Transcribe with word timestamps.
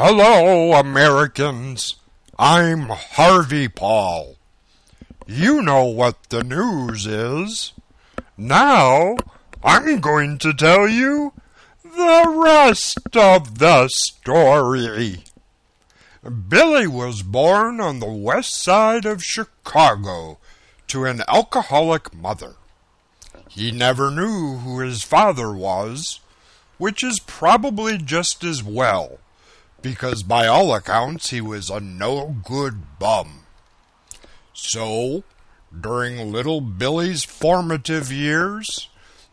Hello, 0.00 0.74
Americans. 0.74 1.96
I'm 2.38 2.88
Harvey 2.88 3.66
Paul. 3.66 4.36
You 5.26 5.60
know 5.60 5.86
what 5.86 6.28
the 6.28 6.44
news 6.44 7.04
is. 7.04 7.72
Now, 8.36 9.16
I'm 9.60 9.98
going 9.98 10.38
to 10.38 10.54
tell 10.54 10.88
you 10.88 11.32
the 11.82 12.32
rest 12.32 13.16
of 13.16 13.58
the 13.58 13.88
story. 13.88 15.24
Billy 16.48 16.86
was 16.86 17.22
born 17.22 17.80
on 17.80 17.98
the 17.98 18.06
west 18.06 18.54
side 18.54 19.04
of 19.04 19.24
Chicago 19.24 20.38
to 20.86 21.06
an 21.06 21.22
alcoholic 21.26 22.14
mother. 22.14 22.54
He 23.48 23.72
never 23.72 24.12
knew 24.12 24.58
who 24.58 24.78
his 24.78 25.02
father 25.02 25.52
was, 25.52 26.20
which 26.76 27.02
is 27.02 27.18
probably 27.18 27.98
just 27.98 28.44
as 28.44 28.62
well, 28.62 29.18
because 29.82 30.22
by 30.22 30.46
all 30.46 30.74
accounts 30.74 31.30
he 31.30 31.40
was 31.40 31.70
a 31.70 31.80
no 31.80 32.36
good 32.44 32.98
bum. 32.98 33.40
So, 34.52 35.22
during 35.78 36.32
little 36.32 36.60
Billy's 36.60 37.24
formative 37.24 38.10
years, 38.10 38.88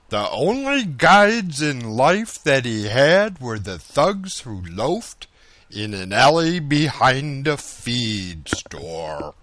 the 0.09 0.30
only 0.30 0.86
guides 0.86 1.62
in 1.62 1.95
life 1.95 2.41
that 2.44 2.66
he 2.66 2.84
had 2.84 3.39
were 3.39 3.58
the 3.58 3.80
thugs 3.80 4.41
who 4.41 4.62
loafed 4.62 5.27
in 5.72 5.94
an 5.94 6.13
alley 6.13 6.59
behind 6.59 7.48
a 7.48 7.58
feed 7.58 8.48
store. 8.48 9.34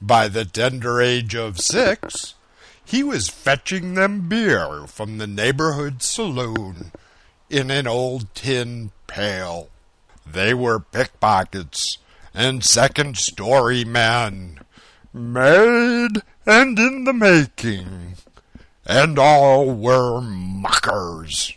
By 0.00 0.28
the 0.28 0.44
tender 0.44 1.00
age 1.00 1.34
of 1.34 1.58
six, 1.58 2.34
he 2.84 3.02
was 3.02 3.28
fetching 3.28 3.94
them 3.94 4.28
beer 4.28 4.86
from 4.86 5.18
the 5.18 5.26
neighborhood 5.26 6.02
saloon 6.02 6.92
in 7.50 7.70
an 7.70 7.86
old 7.86 8.32
tin 8.34 8.92
pail. 9.06 9.70
They 10.32 10.52
were 10.52 10.78
pickpockets 10.80 11.98
and 12.34 12.62
second 12.62 13.16
story 13.16 13.84
men, 13.84 14.60
made 15.12 16.22
and 16.44 16.78
in 16.78 17.04
the 17.04 17.12
making, 17.14 18.16
and 18.86 19.18
all 19.18 19.70
were 19.70 20.20
muckers, 20.20 21.54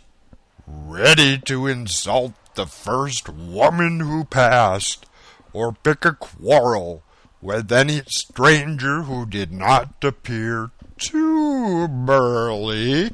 ready 0.66 1.38
to 1.38 1.66
insult 1.66 2.32
the 2.54 2.66
first 2.66 3.28
woman 3.28 4.00
who 4.00 4.24
passed, 4.24 5.06
or 5.52 5.72
pick 5.72 6.04
a 6.04 6.12
quarrel 6.12 7.02
with 7.42 7.70
any 7.70 8.02
stranger 8.08 9.02
who 9.02 9.26
did 9.26 9.52
not 9.52 10.02
appear 10.02 10.70
too 10.98 11.88
burly. 11.88 13.10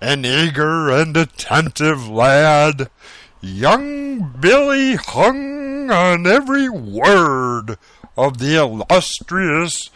An 0.00 0.24
eager 0.24 0.88
and 0.90 1.16
attentive 1.16 2.08
lad, 2.08 2.90
young 3.42 4.32
Billy 4.40 4.94
hung 4.94 5.90
on 5.90 6.26
every 6.26 6.68
word 6.68 7.76
of 8.16 8.38
the 8.38 8.54
illustrious 8.56 9.90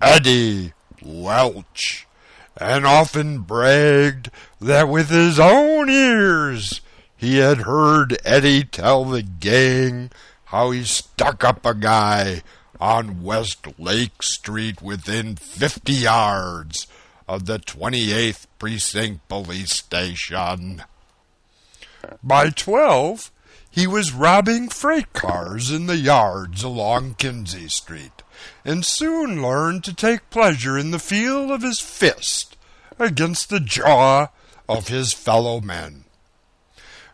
Eddie 0.00 0.72
Welch, 1.02 2.06
and 2.56 2.86
often 2.86 3.40
bragged 3.40 4.30
that 4.60 4.88
with 4.88 5.10
his 5.10 5.40
own 5.40 5.90
ears 5.90 6.80
he 7.16 7.38
had 7.38 7.58
heard 7.58 8.18
Eddie 8.24 8.64
tell 8.64 9.04
the 9.04 9.22
gang 9.22 10.10
how 10.46 10.70
he 10.70 10.84
stuck 10.84 11.42
up 11.42 11.66
a 11.66 11.74
guy 11.74 12.42
on 12.80 13.22
West 13.22 13.66
Lake 13.78 14.22
Street 14.22 14.80
within 14.80 15.34
50 15.34 15.92
yards 15.92 16.86
of 17.26 17.46
the 17.46 17.58
28th 17.58 18.46
Precinct 18.58 19.26
Police 19.28 19.72
Station. 19.72 20.84
By 22.22 22.50
12, 22.50 23.30
he 23.70 23.86
was 23.86 24.12
robbing 24.12 24.68
freight 24.68 25.12
cars 25.12 25.70
in 25.70 25.86
the 25.86 25.96
yards 25.96 26.62
along 26.62 27.14
Kinzie 27.14 27.68
Street, 27.68 28.22
and 28.64 28.84
soon 28.84 29.42
learned 29.42 29.84
to 29.84 29.94
take 29.94 30.30
pleasure 30.30 30.78
in 30.78 30.90
the 30.90 30.98
feel 30.98 31.52
of 31.52 31.62
his 31.62 31.80
fist 31.80 32.56
against 32.98 33.48
the 33.48 33.60
jaw 33.60 34.28
of 34.68 34.88
his 34.88 35.12
fellow 35.12 35.60
men. 35.60 36.04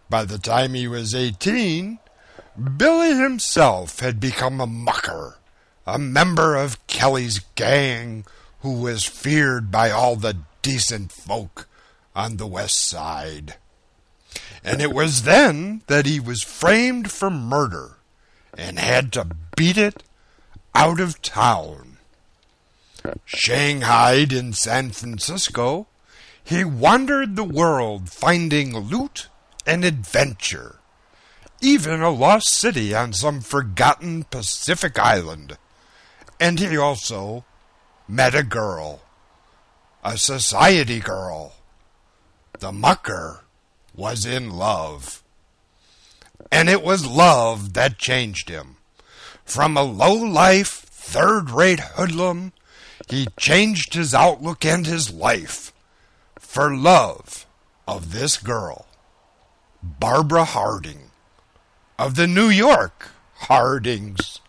By 0.09 0.25
the 0.25 0.39
time 0.39 0.75
he 0.75 0.89
was 0.89 1.15
eighteen, 1.15 1.99
Billy 2.77 3.15
himself 3.15 4.01
had 4.01 4.21
become 4.21 4.61
a 4.61 4.67
mucker 4.67 5.37
a 5.87 5.99
member 5.99 6.55
of 6.55 6.87
Kelly's 6.87 7.41
gang 7.57 8.25
who 8.61 8.81
was 8.81 9.05
feared 9.05 9.71
by 9.71 9.91
all 9.91 10.15
the 10.15 10.37
decent 10.63 11.11
folk 11.11 11.69
on 12.15 12.37
the 12.37 12.47
west 12.47 12.77
side. 12.77 13.57
And 14.63 14.83
it 14.83 14.93
was 14.93 15.23
then 15.23 15.83
that 15.87 16.07
he 16.07 16.21
was 16.21 16.43
framed 16.43 17.11
for 17.11 17.31
murder 17.31 17.99
and 18.57 18.79
had 18.79 19.13
to 19.15 19.29
beat 19.57 19.79
it 19.79 20.03
out 20.75 21.01
of 21.01 21.23
town. 21.23 21.97
Shanghaied 23.25 24.33
in 24.33 24.53
San 24.53 24.91
Francisco, 24.91 25.87
he 26.43 26.65
wandered 26.65 27.37
the 27.37 27.45
world 27.45 28.11
finding 28.11 28.77
loot 28.77 29.29
and 29.67 29.85
adventure, 29.85 30.77
even 31.63 32.03
a 32.03 32.11
lost 32.11 32.49
city 32.49 32.95
on 32.95 33.13
some 33.13 33.41
forgotten 33.41 34.25
Pacific 34.25 34.99
island 34.99 35.57
and 36.41 36.59
he 36.59 36.77
also 36.77 37.45
met 38.09 38.35
a 38.35 38.43
girl, 38.43 39.03
a 40.03 40.17
society 40.17 40.99
girl. 40.99 41.53
The 42.59 42.73
mucker 42.73 43.45
was 43.95 44.25
in 44.25 44.51
love. 44.51 45.23
And 46.51 46.69
it 46.69 46.83
was 46.83 47.07
love 47.07 47.75
that 47.75 47.99
changed 47.99 48.49
him. 48.49 48.77
From 49.45 49.77
a 49.77 49.83
low 49.83 50.15
life, 50.15 50.87
third 50.91 51.51
rate 51.51 51.81
hoodlum, 51.81 52.53
he 53.09 53.27
changed 53.39 53.95
his 53.95 54.15
outlook 54.15 54.65
and 54.65 54.87
his 54.87 55.13
life 55.13 55.73
for 56.39 56.75
love 56.75 57.47
of 57.87 58.13
this 58.13 58.37
girl, 58.37 58.87
Barbara 59.83 60.45
Harding, 60.45 61.11
of 61.99 62.15
the 62.15 62.27
New 62.27 62.49
York 62.49 63.11
Hardings. 63.35 64.41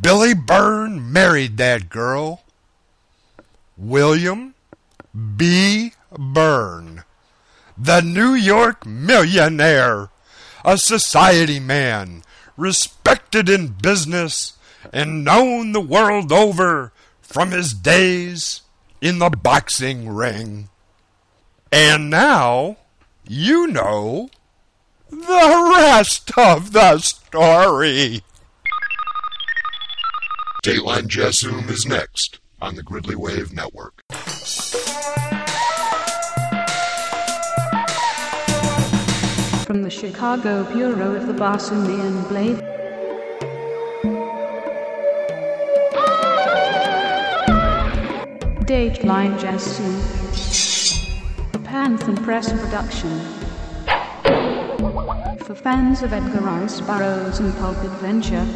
Billy 0.00 0.34
Byrne 0.34 1.12
married 1.12 1.56
that 1.58 1.88
girl. 1.88 2.42
William 3.76 4.54
B. 5.36 5.92
Byrne, 6.16 7.04
the 7.78 8.00
New 8.00 8.34
York 8.34 8.84
millionaire, 8.84 10.10
a 10.64 10.76
society 10.76 11.60
man, 11.60 12.22
respected 12.56 13.48
in 13.48 13.68
business 13.68 14.54
and 14.92 15.24
known 15.24 15.72
the 15.72 15.80
world 15.80 16.32
over 16.32 16.92
from 17.20 17.52
his 17.52 17.72
days 17.72 18.62
in 19.00 19.18
the 19.18 19.30
boxing 19.30 20.08
ring. 20.08 20.68
And 21.70 22.10
now 22.10 22.78
you 23.26 23.66
know 23.68 24.30
the 25.10 25.74
rest 25.76 26.36
of 26.36 26.72
the 26.72 26.98
story. 26.98 28.22
Dateline 30.64 31.06
Jasoom 31.06 31.70
is 31.70 31.86
next 31.86 32.40
on 32.60 32.74
the 32.74 32.82
Gridley 32.82 33.14
Wave 33.14 33.52
Network. 33.52 34.02
From 39.68 39.82
the 39.82 39.90
Chicago 39.90 40.64
Bureau 40.72 41.14
of 41.14 41.26
the 41.26 41.34
Barsoomian 41.34 42.26
Blade. 42.30 42.56
Dateline 48.64 49.38
Jasoom. 49.38 49.94
A 51.52 51.58
Panthan 51.58 52.16
Press 52.24 52.50
production. 52.50 53.10
For 55.44 55.54
fans 55.54 56.02
of 56.02 56.14
Edgar 56.14 56.40
Rice 56.40 56.80
Burroughs 56.80 57.40
and 57.40 57.54
pulp 57.58 57.76
adventure. 57.84 58.46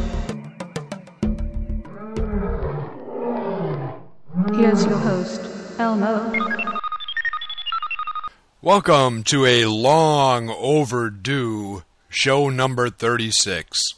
Here's 4.56 4.87
your 4.87 4.96
host, 4.96 5.46
Elmo. 5.78 6.71
Welcome 8.64 9.25
to 9.25 9.44
a 9.44 9.64
long 9.64 10.49
overdue 10.49 11.82
show 12.09 12.49
number 12.49 12.91
36. 12.91 13.94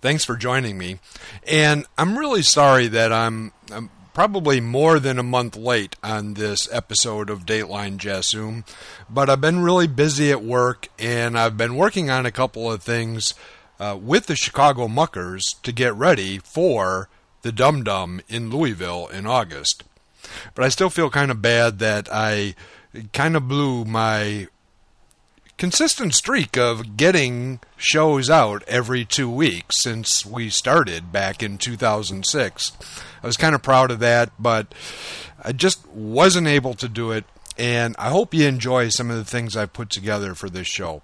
Thanks 0.00 0.24
for 0.24 0.36
joining 0.36 0.78
me. 0.78 1.00
And 1.44 1.86
I'm 1.98 2.16
really 2.16 2.42
sorry 2.42 2.86
that 2.86 3.12
I'm, 3.12 3.50
I'm 3.72 3.90
probably 4.14 4.60
more 4.60 5.00
than 5.00 5.18
a 5.18 5.24
month 5.24 5.56
late 5.56 5.96
on 6.04 6.34
this 6.34 6.72
episode 6.72 7.28
of 7.30 7.46
Dateline 7.46 7.98
Jasoom, 7.98 8.64
but 9.10 9.28
I've 9.28 9.40
been 9.40 9.58
really 9.58 9.88
busy 9.88 10.30
at 10.30 10.40
work 10.40 10.86
and 11.00 11.36
I've 11.36 11.56
been 11.56 11.74
working 11.74 12.08
on 12.08 12.26
a 12.26 12.30
couple 12.30 12.70
of 12.70 12.84
things 12.84 13.34
uh, 13.80 13.98
with 14.00 14.26
the 14.26 14.36
Chicago 14.36 14.86
Muckers 14.86 15.56
to 15.64 15.72
get 15.72 15.92
ready 15.96 16.38
for 16.38 17.08
the 17.42 17.50
Dum 17.50 17.82
Dum 17.82 18.20
in 18.28 18.50
Louisville 18.50 19.08
in 19.08 19.26
August. 19.26 19.82
But 20.54 20.64
I 20.64 20.68
still 20.68 20.90
feel 20.90 21.10
kind 21.10 21.32
of 21.32 21.42
bad 21.42 21.80
that 21.80 22.08
I 22.12 22.54
kind 23.12 23.36
of 23.36 23.48
blew 23.48 23.84
my 23.84 24.48
consistent 25.56 26.14
streak 26.14 26.56
of 26.56 26.96
getting 26.96 27.60
shows 27.76 28.28
out 28.28 28.62
every 28.66 29.04
two 29.04 29.30
weeks 29.30 29.82
since 29.82 30.26
we 30.26 30.50
started 30.50 31.10
back 31.10 31.42
in 31.42 31.58
2006. 31.58 32.72
I 33.22 33.26
was 33.26 33.36
kind 33.36 33.54
of 33.54 33.62
proud 33.62 33.90
of 33.90 33.98
that, 34.00 34.30
but 34.38 34.74
I 35.42 35.52
just 35.52 35.86
wasn't 35.88 36.46
able 36.46 36.74
to 36.74 36.88
do 36.88 37.10
it. 37.10 37.24
And 37.58 37.96
I 37.98 38.10
hope 38.10 38.34
you 38.34 38.46
enjoy 38.46 38.90
some 38.90 39.10
of 39.10 39.16
the 39.16 39.24
things 39.24 39.56
I've 39.56 39.72
put 39.72 39.88
together 39.88 40.34
for 40.34 40.50
this 40.50 40.66
show. 40.66 41.02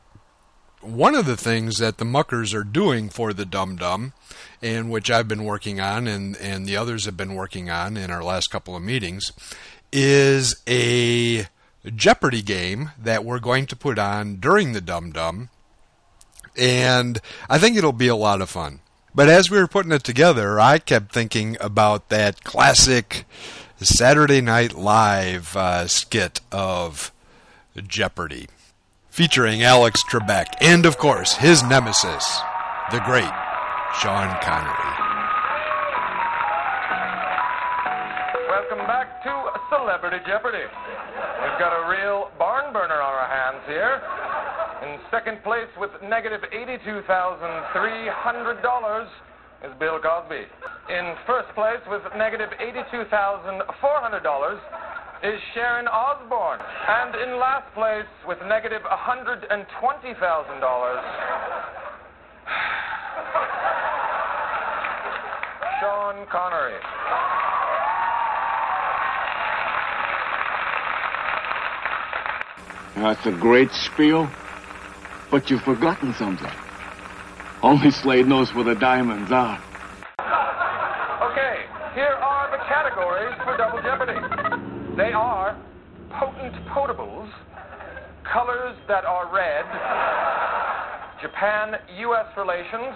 One 0.83 1.15
of 1.15 1.27
the 1.27 1.37
things 1.37 1.79
that 1.79 1.99
the 1.99 2.05
Muckers 2.05 2.53
are 2.53 2.65
doing 2.65 3.09
for 3.09 3.33
the 3.33 3.47
Dum 3.47 3.77
Dum, 3.77 4.13
and 4.61 4.91
which 4.91 5.11
I've 5.11 5.29
been 5.29 5.45
working 5.45 5.81
on, 5.81 6.07
and, 6.07 6.37
and 6.37 6.67
the 6.67 6.77
others 6.77 7.07
have 7.07 7.17
been 7.17 7.35
working 7.35 7.71
on 7.71 7.97
in 7.97 8.11
our 8.11 8.23
last 8.23 8.51
couple 8.51 8.77
of 8.77 8.83
meetings, 8.83 9.33
is 9.93 10.57
a 10.69 11.47
Jeopardy 11.91 12.43
game 12.43 12.93
that 12.99 13.25
we're 13.25 13.41
going 13.41 13.67
to 13.67 13.77
put 13.77 13.99
on 13.99 14.37
during 14.37 14.73
the 14.73 14.81
Dum 14.81 15.11
Dum. 15.11 15.49
And 16.57 17.21
I 17.49 17.59
think 17.59 17.77
it'll 17.77 17.93
be 17.93 18.09
a 18.09 18.17
lot 18.17 18.41
of 18.41 18.51
fun. 18.51 18.81
But 19.15 19.29
as 19.29 19.51
we 19.51 19.59
were 19.59 19.67
putting 19.69 19.93
it 19.93 20.05
together, 20.05 20.59
I 20.59 20.79
kept 20.79 21.13
thinking 21.13 21.57
about 21.61 22.09
that 22.09 22.45
classic 22.45 23.27
Saturday 23.81 24.41
Night 24.41 24.75
Live 24.75 25.57
uh, 25.57 25.87
skit 25.87 26.41
of 26.51 27.13
Jeopardy, 27.77 28.49
featuring 29.11 29.63
Alex 29.63 30.03
Trebek 30.05 30.47
and, 30.61 30.87
of 30.87 30.99
course, 30.99 31.37
his 31.37 31.63
nemesis, 31.63 32.41
the 32.91 33.01
great 33.01 33.33
Sean 34.01 34.35
Connery. 34.41 34.93
Welcome 38.49 38.87
back 38.87 39.23
to 39.25 39.53
Celebrity 39.69 40.19
Jeopardy. 40.27 40.65
We've 41.13 41.61
got 41.61 41.77
a 41.77 41.85
real 41.89 42.31
barn 42.39 42.73
burner 42.73 43.03
on 43.03 43.13
our 43.13 43.29
hands 43.29 43.61
here. 43.69 44.01
In 44.83 44.99
second 45.11 45.43
place 45.45 45.69
with 45.79 45.91
negative 46.03 46.41
$82,300 46.53 49.07
is 49.65 49.71
Bill 49.79 50.01
Cosby. 50.01 50.47
In 50.91 51.15
first 51.27 51.55
place 51.55 51.79
with 51.89 52.03
negative 52.17 52.51
$82,400 52.59 54.59
is 55.23 55.41
Sharon 55.55 55.87
Osbourne. 55.87 56.59
And 56.59 57.15
in 57.15 57.39
last 57.39 57.73
place 57.75 58.09
with 58.27 58.39
negative 58.49 58.83
$120,000, 58.83 59.47
Sean 65.81 66.27
Connery. 66.33 66.75
That's 72.95 73.25
a 73.27 73.33
great 73.33 73.71
spiel, 73.73 74.29
but 75.31 75.49
you've 75.51 75.63
forgotten 75.63 76.13
something. 76.15 76.51
Only 77.63 77.91
Slade 77.91 78.27
knows 78.27 78.53
where 78.55 78.65
the 78.65 78.75
diamonds 78.75 79.33
are. 79.33 79.57
Okay, 80.19 81.65
here 81.95 82.17
are 82.21 82.51
the 82.51 82.63
categories 82.69 83.35
for 83.45 83.57
Double 83.57 83.81
Jeopardy. 83.83 84.97
They 84.97 85.13
are 85.13 85.57
potent 86.11 86.55
potables, 86.67 87.31
colors 88.25 88.77
that 88.89 89.05
are 89.05 89.33
red, 89.33 89.65
Japan 91.23 91.79
U.S. 91.99 92.27
relations. 92.37 92.95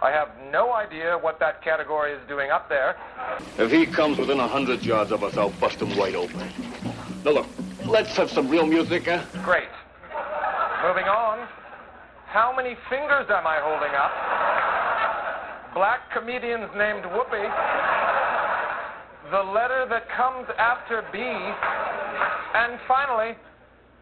I 0.00 0.10
have 0.10 0.28
no 0.50 0.72
idea 0.72 1.18
what 1.20 1.38
that 1.40 1.60
category 1.62 2.12
is 2.12 2.20
doing 2.28 2.50
up 2.50 2.68
there. 2.68 2.96
If 3.58 3.72
he 3.72 3.84
comes 3.84 4.16
within 4.16 4.38
a 4.38 4.48
hundred 4.48 4.82
yards 4.84 5.10
of 5.10 5.22
us, 5.22 5.36
I'll 5.36 5.50
bust 5.50 5.82
him 5.82 5.96
wide 5.98 6.14
open. 6.14 6.50
Now 7.24 7.32
look, 7.32 7.46
let's 7.88 8.16
have 8.16 8.30
some 8.30 8.48
real 8.48 8.66
music, 8.66 9.08
eh? 9.08 9.24
Great. 9.44 9.68
Moving 10.82 11.04
on. 11.04 11.48
How 12.26 12.54
many 12.54 12.76
fingers 12.88 13.26
am 13.30 13.46
I 13.46 13.58
holding 13.60 13.94
up? 13.96 14.12
Black 15.74 16.10
comedians 16.12 16.68
named 16.76 17.04
Whoopi. 17.04 17.44
The 19.30 19.42
letter 19.52 19.86
that 19.88 20.08
comes 20.10 20.46
after 20.58 21.04
B. 21.12 21.18
And 21.18 22.78
finally, 22.86 23.36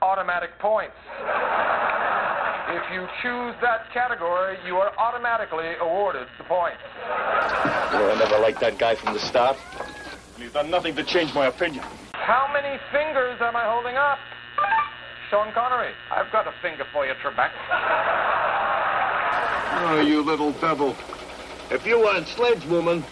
automatic 0.03 0.59
points. 0.59 0.97
If 2.69 2.83
you 2.93 3.06
choose 3.23 3.55
that 3.62 3.91
category, 3.94 4.59
you 4.67 4.77
are 4.77 4.93
automatically 4.99 5.75
awarded 5.81 6.27
the 6.38 6.44
points. 6.44 6.83
Well, 7.93 8.11
I 8.11 8.19
never 8.19 8.38
liked 8.38 8.61
that 8.61 8.79
guy 8.79 8.97
from 8.97 9.15
the 9.15 9.21
start. 9.21 9.56
And 10.35 10.43
he's 10.43 10.53
done 10.53 10.71
nothing 10.71 10.97
to 10.97 11.05
change 11.05 11.33
my 11.33 11.47
opinion. 11.47 11.85
How 12.26 12.50
many 12.52 12.75
fingers 12.90 13.38
am 13.40 13.55
I 13.55 13.62
holding 13.70 13.94
up? 13.94 14.19
Sean 15.31 15.52
Connery. 15.55 15.94
I've 16.11 16.26
got 16.32 16.49
a 16.49 16.55
finger 16.61 16.82
for 16.93 17.06
you, 17.06 17.14
Trebek. 17.23 17.55
Oh, 19.87 20.02
you 20.05 20.23
little 20.23 20.50
devil. 20.58 20.96
If 21.70 21.87
you 21.87 22.00
weren't 22.00 22.26
Slade's 22.26 22.67
woman, 22.67 23.05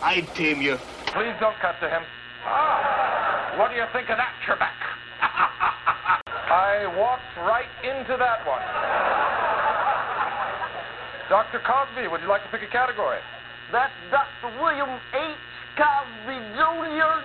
I'd 0.00 0.26
tame 0.34 0.62
you. 0.62 0.78
Please 1.12 1.36
don't 1.36 1.56
cut 1.60 1.76
to 1.84 1.90
him. 1.90 2.00
Ah, 2.46 3.60
what 3.60 3.68
do 3.68 3.76
you 3.76 3.84
think 3.92 4.08
of 4.08 4.16
that, 4.16 4.32
Trebek? 4.48 4.72
I 6.48 6.88
walked 6.96 7.36
right 7.44 7.68
into 7.84 8.16
that 8.16 8.40
one. 8.48 8.64
Dr. 11.28 11.60
Cosby, 11.60 12.08
would 12.08 12.22
you 12.22 12.28
like 12.28 12.42
to 12.44 12.48
pick 12.48 12.62
a 12.62 12.72
category? 12.72 13.20
That's 13.70 13.92
Dr. 14.10 14.48
William 14.62 14.88
H. 15.12 15.36
Cosby 15.76 16.40
Jr. 16.56 17.20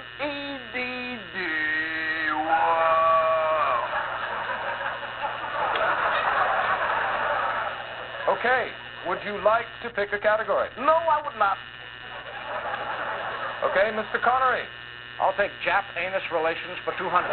Okay, 8.45 8.69
would 9.07 9.18
you 9.25 9.42
like 9.44 9.65
to 9.81 9.89
pick 9.89 10.13
a 10.13 10.19
category? 10.19 10.69
No, 10.77 10.94
I 10.94 11.19
would 11.25 11.33
not. 11.39 11.57
Okay, 13.65 13.89
Mr. 13.89 14.21
Connery. 14.21 14.62
I'll 15.19 15.33
take 15.33 15.50
Jap 15.65 15.81
anus 15.97 16.21
relations 16.31 16.77
for 16.86 16.94
200. 17.00 17.25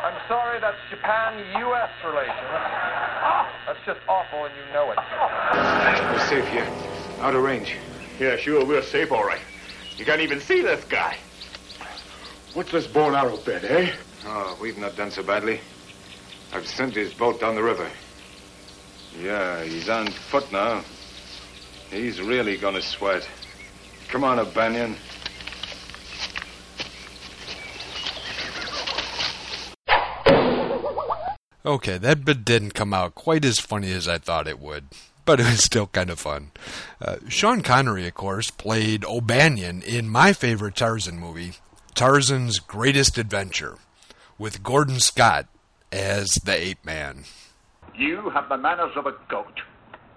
I'm 0.00 0.16
sorry, 0.28 0.60
that's 0.62 0.78
Japan-U.S. 0.88 1.90
relations. 2.06 2.99
That's 3.66 3.78
just 3.84 4.00
awful, 4.08 4.44
and 4.44 4.54
you 4.54 4.72
know 4.72 4.90
it. 4.90 4.98
We're 4.98 6.26
safe 6.28 6.48
here. 6.48 6.66
Out 7.20 7.34
of 7.34 7.42
range. 7.42 7.76
Yeah, 8.18 8.36
sure, 8.36 8.64
we're 8.64 8.82
safe, 8.82 9.12
all 9.12 9.24
right. 9.24 9.40
You 9.96 10.04
can't 10.04 10.20
even 10.20 10.40
see 10.40 10.62
this 10.62 10.84
guy. 10.84 11.16
What's 12.54 12.72
this 12.72 12.86
bow 12.86 13.08
and 13.08 13.16
arrow 13.16 13.36
bed, 13.36 13.64
eh? 13.64 13.92
Oh, 14.26 14.58
we've 14.60 14.78
not 14.78 14.96
done 14.96 15.10
so 15.10 15.22
badly. 15.22 15.60
I've 16.52 16.66
sent 16.66 16.94
his 16.94 17.14
boat 17.14 17.40
down 17.40 17.54
the 17.54 17.62
river. 17.62 17.88
Yeah, 19.20 19.62
he's 19.62 19.88
on 19.88 20.08
foot 20.08 20.50
now. 20.50 20.82
He's 21.90 22.20
really 22.20 22.56
gonna 22.56 22.82
sweat. 22.82 23.28
Come 24.08 24.24
on, 24.24 24.38
O'Banion. 24.38 24.96
Okay, 31.64 31.98
that 31.98 32.24
bit 32.24 32.44
didn't 32.44 32.72
come 32.72 32.94
out 32.94 33.14
quite 33.14 33.44
as 33.44 33.58
funny 33.58 33.92
as 33.92 34.08
I 34.08 34.18
thought 34.18 34.48
it 34.48 34.58
would, 34.58 34.84
but 35.26 35.40
it 35.40 35.46
was 35.46 35.62
still 35.62 35.88
kind 35.88 36.08
of 36.08 36.18
fun. 36.18 36.52
Uh, 37.00 37.16
Sean 37.28 37.60
Connery, 37.60 38.06
of 38.06 38.14
course, 38.14 38.50
played 38.50 39.04
O'Banion 39.04 39.82
in 39.82 40.08
my 40.08 40.32
favorite 40.32 40.76
Tarzan 40.76 41.18
movie, 41.18 41.54
Tarzan's 41.94 42.58
Greatest 42.60 43.18
Adventure, 43.18 43.76
with 44.38 44.62
Gordon 44.62 45.00
Scott 45.00 45.48
as 45.92 46.34
the 46.44 46.56
ape 46.56 46.82
man. 46.84 47.24
You 47.94 48.30
have 48.30 48.48
the 48.48 48.56
manners 48.56 48.92
of 48.96 49.06
a 49.06 49.14
goat, 49.28 49.60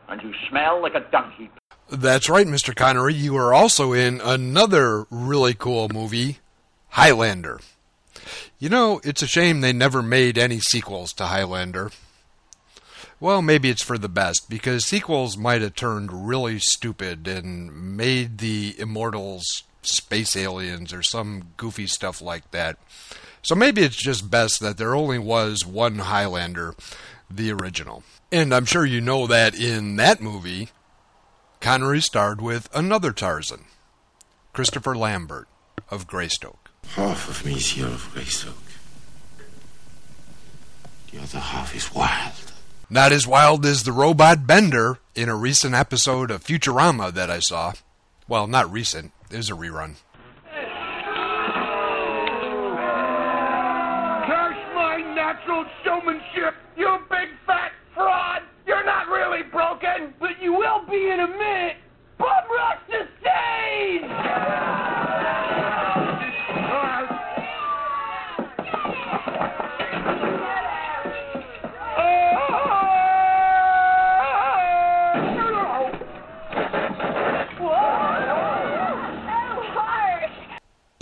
and 0.07 0.21
you 0.21 0.33
smell 0.49 0.81
like 0.81 0.95
a 0.95 1.01
dung 1.11 1.31
heap. 1.37 1.51
That's 1.89 2.29
right, 2.29 2.47
Mr. 2.47 2.73
Connery. 2.73 3.13
You 3.13 3.35
are 3.35 3.53
also 3.53 3.91
in 3.91 4.21
another 4.21 5.05
really 5.09 5.53
cool 5.53 5.89
movie, 5.89 6.37
Highlander. 6.89 7.59
You 8.59 8.69
know, 8.69 9.01
it's 9.03 9.21
a 9.21 9.27
shame 9.27 9.61
they 9.61 9.73
never 9.73 10.01
made 10.01 10.37
any 10.37 10.59
sequels 10.59 11.13
to 11.13 11.25
Highlander. 11.25 11.91
Well, 13.19 13.41
maybe 13.41 13.69
it's 13.69 13.83
for 13.83 13.97
the 13.97 14.09
best, 14.09 14.49
because 14.49 14.85
sequels 14.85 15.37
might 15.37 15.61
have 15.61 15.75
turned 15.75 16.27
really 16.27 16.59
stupid 16.59 17.27
and 17.27 17.95
made 17.95 18.39
the 18.39 18.75
immortals 18.77 19.63
space 19.81 20.35
aliens 20.35 20.93
or 20.93 21.03
some 21.03 21.53
goofy 21.57 21.87
stuff 21.87 22.21
like 22.21 22.51
that. 22.51 22.77
So 23.41 23.55
maybe 23.55 23.81
it's 23.83 23.95
just 23.95 24.31
best 24.31 24.59
that 24.61 24.77
there 24.77 24.95
only 24.95 25.19
was 25.19 25.65
one 25.65 25.99
Highlander, 25.99 26.75
the 27.29 27.51
original. 27.51 28.03
And 28.31 28.53
I'm 28.53 28.65
sure 28.65 28.85
you 28.85 29.01
know 29.01 29.27
that 29.27 29.53
in 29.53 29.97
that 29.97 30.21
movie, 30.21 30.69
Connery 31.59 32.01
starred 32.01 32.41
with 32.41 32.67
another 32.73 33.11
Tarzan, 33.11 33.65
Christopher 34.53 34.95
Lambert 34.95 35.47
of 35.89 36.07
Greystoke. 36.07 36.62
Half 36.95 37.27
of 37.27 37.43
me 37.43 37.53
is 37.55 37.71
here 37.71 37.87
of 37.87 38.07
Greystoke. 38.13 38.53
The 41.11 41.19
other 41.19 41.39
half 41.39 41.75
is 41.75 41.91
wild. 41.91 42.53
Not 42.87 43.11
as 43.11 43.25
wild 43.25 43.65
as 43.65 43.81
the 43.81 43.91
robot 43.91 44.45
Bender 44.45 44.99
in 45.15 45.27
a 45.27 45.35
recent 45.35 45.73
episode 45.73 46.29
of 46.29 46.43
Futurama 46.43 47.11
that 47.11 47.31
I 47.31 47.39
saw. 47.39 47.73
Well, 48.27 48.45
not 48.45 48.71
recent, 48.71 49.11
it 49.31 49.37
was 49.37 49.49
a 49.49 49.53
rerun. 49.53 49.95
Curse 54.27 54.63
my 54.75 54.97
natural 55.15 55.65
showmanship, 55.83 56.53
you 56.77 56.99
big 57.09 57.29
fat 57.47 57.71
fraud! 57.95 58.43
You're 58.67 58.85
not 58.85 59.07
really 59.07 59.41
broken! 59.41 60.13
But 60.19 60.39
you 60.39 60.53
will 60.53 60.85
be 60.85 61.09
in 61.09 61.19
a 61.21 61.27
minute! 61.27 61.77
Bum 62.19 62.29
rush 62.51 62.81
the 62.87 63.07
stage! 63.19 64.03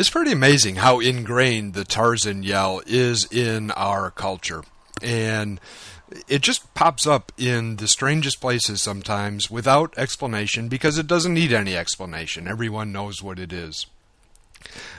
It's 0.01 0.09
pretty 0.09 0.31
amazing 0.31 0.77
how 0.77 0.99
ingrained 0.99 1.75
the 1.75 1.83
Tarzan 1.83 2.41
yell 2.41 2.81
is 2.87 3.31
in 3.31 3.69
our 3.69 4.09
culture. 4.09 4.63
And 4.99 5.61
it 6.27 6.41
just 6.41 6.73
pops 6.73 7.05
up 7.05 7.31
in 7.37 7.75
the 7.75 7.87
strangest 7.87 8.41
places 8.41 8.81
sometimes 8.81 9.51
without 9.51 9.93
explanation 9.97 10.69
because 10.69 10.97
it 10.97 11.05
doesn't 11.05 11.35
need 11.35 11.53
any 11.53 11.77
explanation. 11.77 12.47
Everyone 12.47 12.91
knows 12.91 13.21
what 13.21 13.37
it 13.37 13.53
is. 13.53 13.85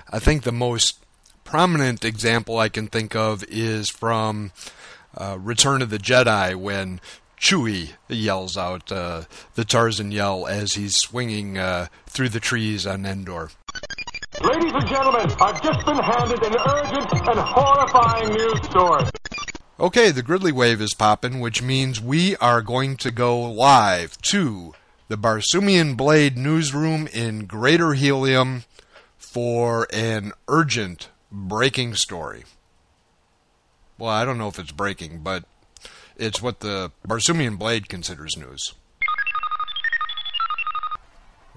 I 0.09 0.21
think 0.21 0.45
the 0.45 0.53
most 0.53 1.05
prominent 1.43 2.05
example 2.05 2.61
I 2.61 2.69
can 2.69 2.87
think 2.87 3.17
of 3.17 3.43
is 3.49 3.91
from 3.91 4.53
uh, 5.17 5.37
Return 5.37 5.83
of 5.83 5.91
the 5.91 5.99
Jedi 5.99 6.55
when 6.55 7.01
Chewie 7.37 7.95
yells 8.07 8.57
out 8.57 8.93
uh, 8.93 9.23
the 9.57 9.65
Tarzan 9.65 10.13
yell 10.13 10.47
as 10.47 10.75
he's 10.75 10.95
swinging 10.95 11.59
uh, 11.59 11.89
through 12.07 12.29
the 12.29 12.39
trees 12.39 12.87
on 12.87 13.05
Endor. 13.05 13.51
Ladies 14.43 14.73
and 14.75 14.87
gentlemen, 14.89 15.31
I've 15.41 15.63
just 15.63 15.87
been 15.87 15.99
handed 15.99 16.43
an 16.45 16.57
urgent 16.69 17.13
and 17.13 17.39
horrifying 17.39 18.35
news 18.35 18.61
story. 18.65 19.05
Okay, 19.79 20.11
the 20.11 20.23
Gridley 20.23 20.51
wave 20.51 20.81
is 20.81 20.95
popping, 20.95 21.39
which 21.39 21.63
means 21.63 22.01
we 22.01 22.37
are 22.37 22.61
going 22.61 22.97
to 22.97 23.13
go 23.13 23.41
live 23.41 24.21
to 24.23 24.75
the 25.07 25.17
Barsoomian 25.17 25.97
Blade 25.97 26.37
newsroom 26.37 27.07
in 27.13 27.47
Greater 27.47 27.95
Helium 27.95 28.65
for 29.17 29.87
an 29.93 30.33
urgent 30.49 31.09
breaking 31.31 31.95
story. 31.95 32.43
Well, 33.97 34.11
I 34.11 34.25
don't 34.25 34.39
know 34.39 34.49
if 34.49 34.59
it's 34.59 34.73
breaking, 34.73 35.21
but 35.21 35.45
it's 36.17 36.43
what 36.43 36.61
the 36.61 36.91
Barsoomian 37.07 37.59
Blade 37.59 37.89
considers 37.89 38.37
news. 38.37 38.75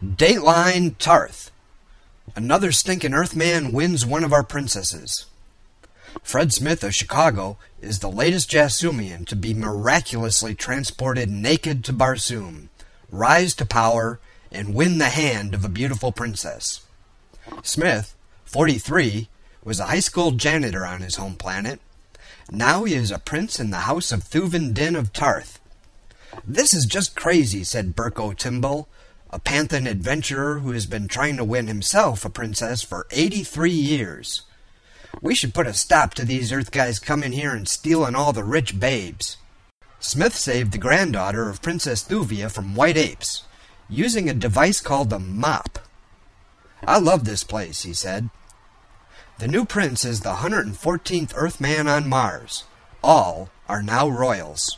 Dateline 0.03 0.95
Ptarth. 0.97 1.49
Another 2.33 2.71
stinking 2.71 3.13
Earthman 3.13 3.71
wins 3.71 4.05
one 4.05 4.23
of 4.23 4.33
our 4.33 4.43
princesses. 4.43 5.25
Fred 6.23 6.51
Smith 6.53 6.83
of 6.83 6.95
Chicago 6.95 7.57
is 7.81 7.99
the 7.99 8.09
latest 8.09 8.49
Jasoomian 8.49 9.27
to 9.27 9.35
be 9.35 9.53
miraculously 9.53 10.55
transported 10.55 11.29
naked 11.29 11.83
to 11.83 11.93
Barsoom, 11.93 12.69
rise 13.11 13.53
to 13.55 13.65
power, 13.65 14.19
and 14.51 14.73
win 14.73 14.97
the 14.97 15.09
hand 15.09 15.53
of 15.53 15.63
a 15.63 15.69
beautiful 15.69 16.11
princess. 16.11 16.81
Smith, 17.61 18.15
43, 18.45 19.27
was 19.63 19.79
a 19.79 19.87
high 19.87 19.99
school 19.99 20.31
janitor 20.31 20.85
on 20.85 21.01
his 21.01 21.15
home 21.15 21.35
planet. 21.35 21.79
Now 22.51 22.83
he 22.83 22.95
is 22.95 23.11
a 23.11 23.19
prince 23.19 23.59
in 23.59 23.71
the 23.71 23.79
house 23.79 24.11
of 24.11 24.23
Thuvan 24.23 24.73
Dihn 24.73 24.97
of 24.97 25.13
Ptarth. 25.13 25.59
This 26.45 26.73
is 26.73 26.85
just 26.85 27.15
crazy, 27.15 27.63
said 27.63 27.95
Burko 27.95 28.35
Timble, 28.35 28.87
a 29.35 29.39
Panthan 29.39 29.85
adventurer 29.85 30.59
who 30.59 30.71
has 30.71 30.85
been 30.85 31.09
trying 31.09 31.35
to 31.35 31.43
win 31.43 31.67
himself 31.67 32.23
a 32.23 32.29
princess 32.29 32.81
for 32.81 33.05
83 33.11 33.69
years. 33.69 34.43
We 35.21 35.35
should 35.35 35.53
put 35.53 35.67
a 35.67 35.73
stop 35.73 36.13
to 36.13 36.23
these 36.23 36.53
Earth 36.53 36.71
guys 36.71 36.99
coming 36.99 37.33
here 37.33 37.53
and 37.53 37.67
stealing 37.67 38.15
all 38.15 38.31
the 38.31 38.45
rich 38.45 38.79
babes. 38.79 39.35
Smith 39.99 40.37
saved 40.37 40.71
the 40.71 40.77
granddaughter 40.77 41.49
of 41.49 41.61
Princess 41.61 42.01
Thuvia 42.01 42.49
from 42.49 42.75
white 42.75 42.95
apes, 42.95 43.43
using 43.89 44.29
a 44.29 44.33
device 44.33 44.79
called 44.79 45.09
the 45.09 45.19
mop. 45.19 45.79
I 46.87 46.97
love 46.99 47.25
this 47.25 47.43
place, 47.43 47.83
he 47.83 47.93
said. 47.93 48.29
The 49.39 49.49
new 49.49 49.65
prince 49.65 50.05
is 50.05 50.21
the 50.21 50.35
114th 50.35 51.33
Earthman 51.35 51.89
on 51.89 52.07
Mars. 52.07 52.63
All 53.03 53.49
are 53.67 53.83
now 53.83 54.07
royals. 54.07 54.77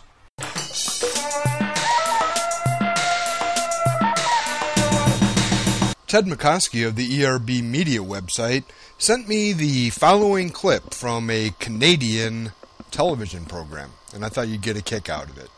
Ted 6.08 6.26
McCoskey 6.26 6.88
of 6.88 6.96
the 6.96 7.26
ERB 7.26 7.62
Media 7.62 8.00
website 8.00 8.64
sent 8.98 9.28
me 9.28 9.52
the 9.52 9.90
following 9.90 10.50
clip 10.50 10.94
from 10.94 11.30
a 11.30 11.52
Canadian 11.60 12.54
television 12.92 13.44
program, 13.44 13.92
and 14.16 14.24
I 14.24 14.30
thought 14.30 14.48
you'd 14.48 14.62
get 14.62 14.78
a 14.78 14.82
kick 14.82 15.10
out 15.10 15.30
of 15.30 15.38
it. 15.38 15.50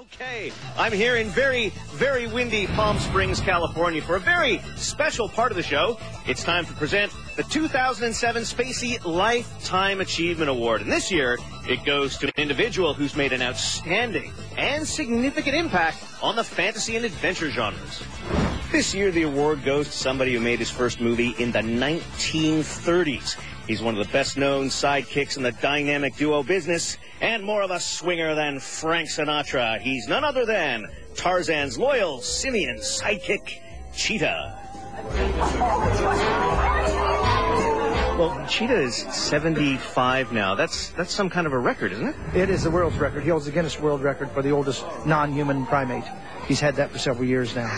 Okay, 0.00 0.52
I'm 0.76 0.92
here 0.92 1.16
in 1.16 1.26
very, 1.30 1.70
very 1.90 2.28
windy 2.28 2.68
Palm 2.68 3.00
Springs, 3.00 3.40
California 3.40 4.00
for 4.00 4.14
a 4.14 4.20
very 4.20 4.60
special 4.76 5.28
part 5.28 5.50
of 5.50 5.56
the 5.56 5.64
show. 5.64 5.98
It's 6.28 6.44
time 6.44 6.64
to 6.66 6.72
present 6.74 7.12
the 7.34 7.42
2007 7.42 8.44
Spacey 8.44 9.04
Lifetime 9.04 10.00
Achievement 10.00 10.48
Award. 10.48 10.80
And 10.80 10.92
this 10.92 11.10
year, 11.10 11.38
it 11.68 11.84
goes 11.84 12.16
to 12.18 12.28
an 12.28 12.34
individual 12.36 12.94
who's 12.94 13.16
made 13.16 13.32
an 13.32 13.42
outstanding 13.42 14.32
and 14.56 14.86
significant 14.86 15.56
impact 15.56 16.04
on 16.22 16.36
the 16.36 16.44
fantasy 16.44 16.94
and 16.94 17.04
adventure 17.04 17.50
genres. 17.50 18.00
This 18.70 18.94
year, 18.94 19.10
the 19.10 19.22
award 19.22 19.64
goes 19.64 19.86
to 19.86 19.92
somebody 19.92 20.34
who 20.34 20.40
made 20.40 20.58
his 20.58 20.70
first 20.70 21.00
movie 21.00 21.34
in 21.38 21.50
the 21.52 21.60
1930s. 21.60 23.36
He's 23.66 23.80
one 23.80 23.96
of 23.96 24.06
the 24.06 24.12
best 24.12 24.36
known 24.36 24.66
sidekicks 24.66 25.38
in 25.38 25.42
the 25.42 25.52
dynamic 25.52 26.16
duo 26.16 26.42
business 26.42 26.98
and 27.22 27.42
more 27.42 27.62
of 27.62 27.70
a 27.70 27.80
swinger 27.80 28.34
than 28.34 28.60
Frank 28.60 29.08
Sinatra. 29.08 29.80
He's 29.80 30.06
none 30.06 30.22
other 30.22 30.44
than 30.44 30.86
Tarzan's 31.16 31.78
loyal 31.78 32.20
simian 32.20 32.76
sidekick, 32.76 33.58
Cheetah. 33.94 34.58
Well, 38.18 38.46
Cheetah 38.48 38.80
is 38.80 38.96
75 38.96 40.32
now. 40.32 40.54
That's 40.54 40.90
that's 40.90 41.14
some 41.14 41.30
kind 41.30 41.46
of 41.46 41.52
a 41.54 41.58
record, 41.58 41.92
isn't 41.92 42.08
it? 42.08 42.16
It 42.34 42.50
is 42.50 42.64
the 42.64 42.70
world's 42.70 42.98
record. 42.98 43.22
He 43.22 43.30
holds 43.30 43.46
the 43.46 43.52
Guinness 43.52 43.80
World 43.80 44.02
Record 44.02 44.30
for 44.32 44.42
the 44.42 44.50
oldest 44.50 44.84
non-human 45.06 45.66
primate. 45.66 46.04
He's 46.46 46.60
had 46.60 46.76
that 46.76 46.90
for 46.90 46.98
several 46.98 47.28
years 47.28 47.54
now. 47.54 47.68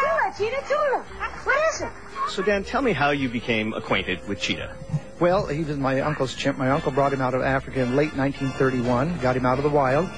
Tula, 0.00 0.32
Cheetah, 0.38 0.62
Tula. 0.68 1.04
What 1.44 1.74
is 1.74 1.80
it? 1.82 1.88
So, 2.30 2.44
Dan, 2.44 2.62
tell 2.62 2.80
me 2.80 2.92
how 2.92 3.10
you 3.10 3.28
became 3.28 3.74
acquainted 3.74 4.26
with 4.28 4.40
Cheetah. 4.40 4.76
Well, 5.18 5.48
he 5.48 5.64
was 5.64 5.76
my 5.78 6.00
uncle's 6.00 6.32
chimp. 6.32 6.58
My 6.58 6.70
uncle 6.70 6.92
brought 6.92 7.12
him 7.12 7.20
out 7.20 7.34
of 7.34 7.42
Africa 7.42 7.80
in 7.80 7.96
late 7.96 8.16
1931, 8.16 9.18
got 9.18 9.36
him 9.36 9.44
out 9.44 9.58
of 9.58 9.64
the 9.64 9.68
wild, 9.68 10.08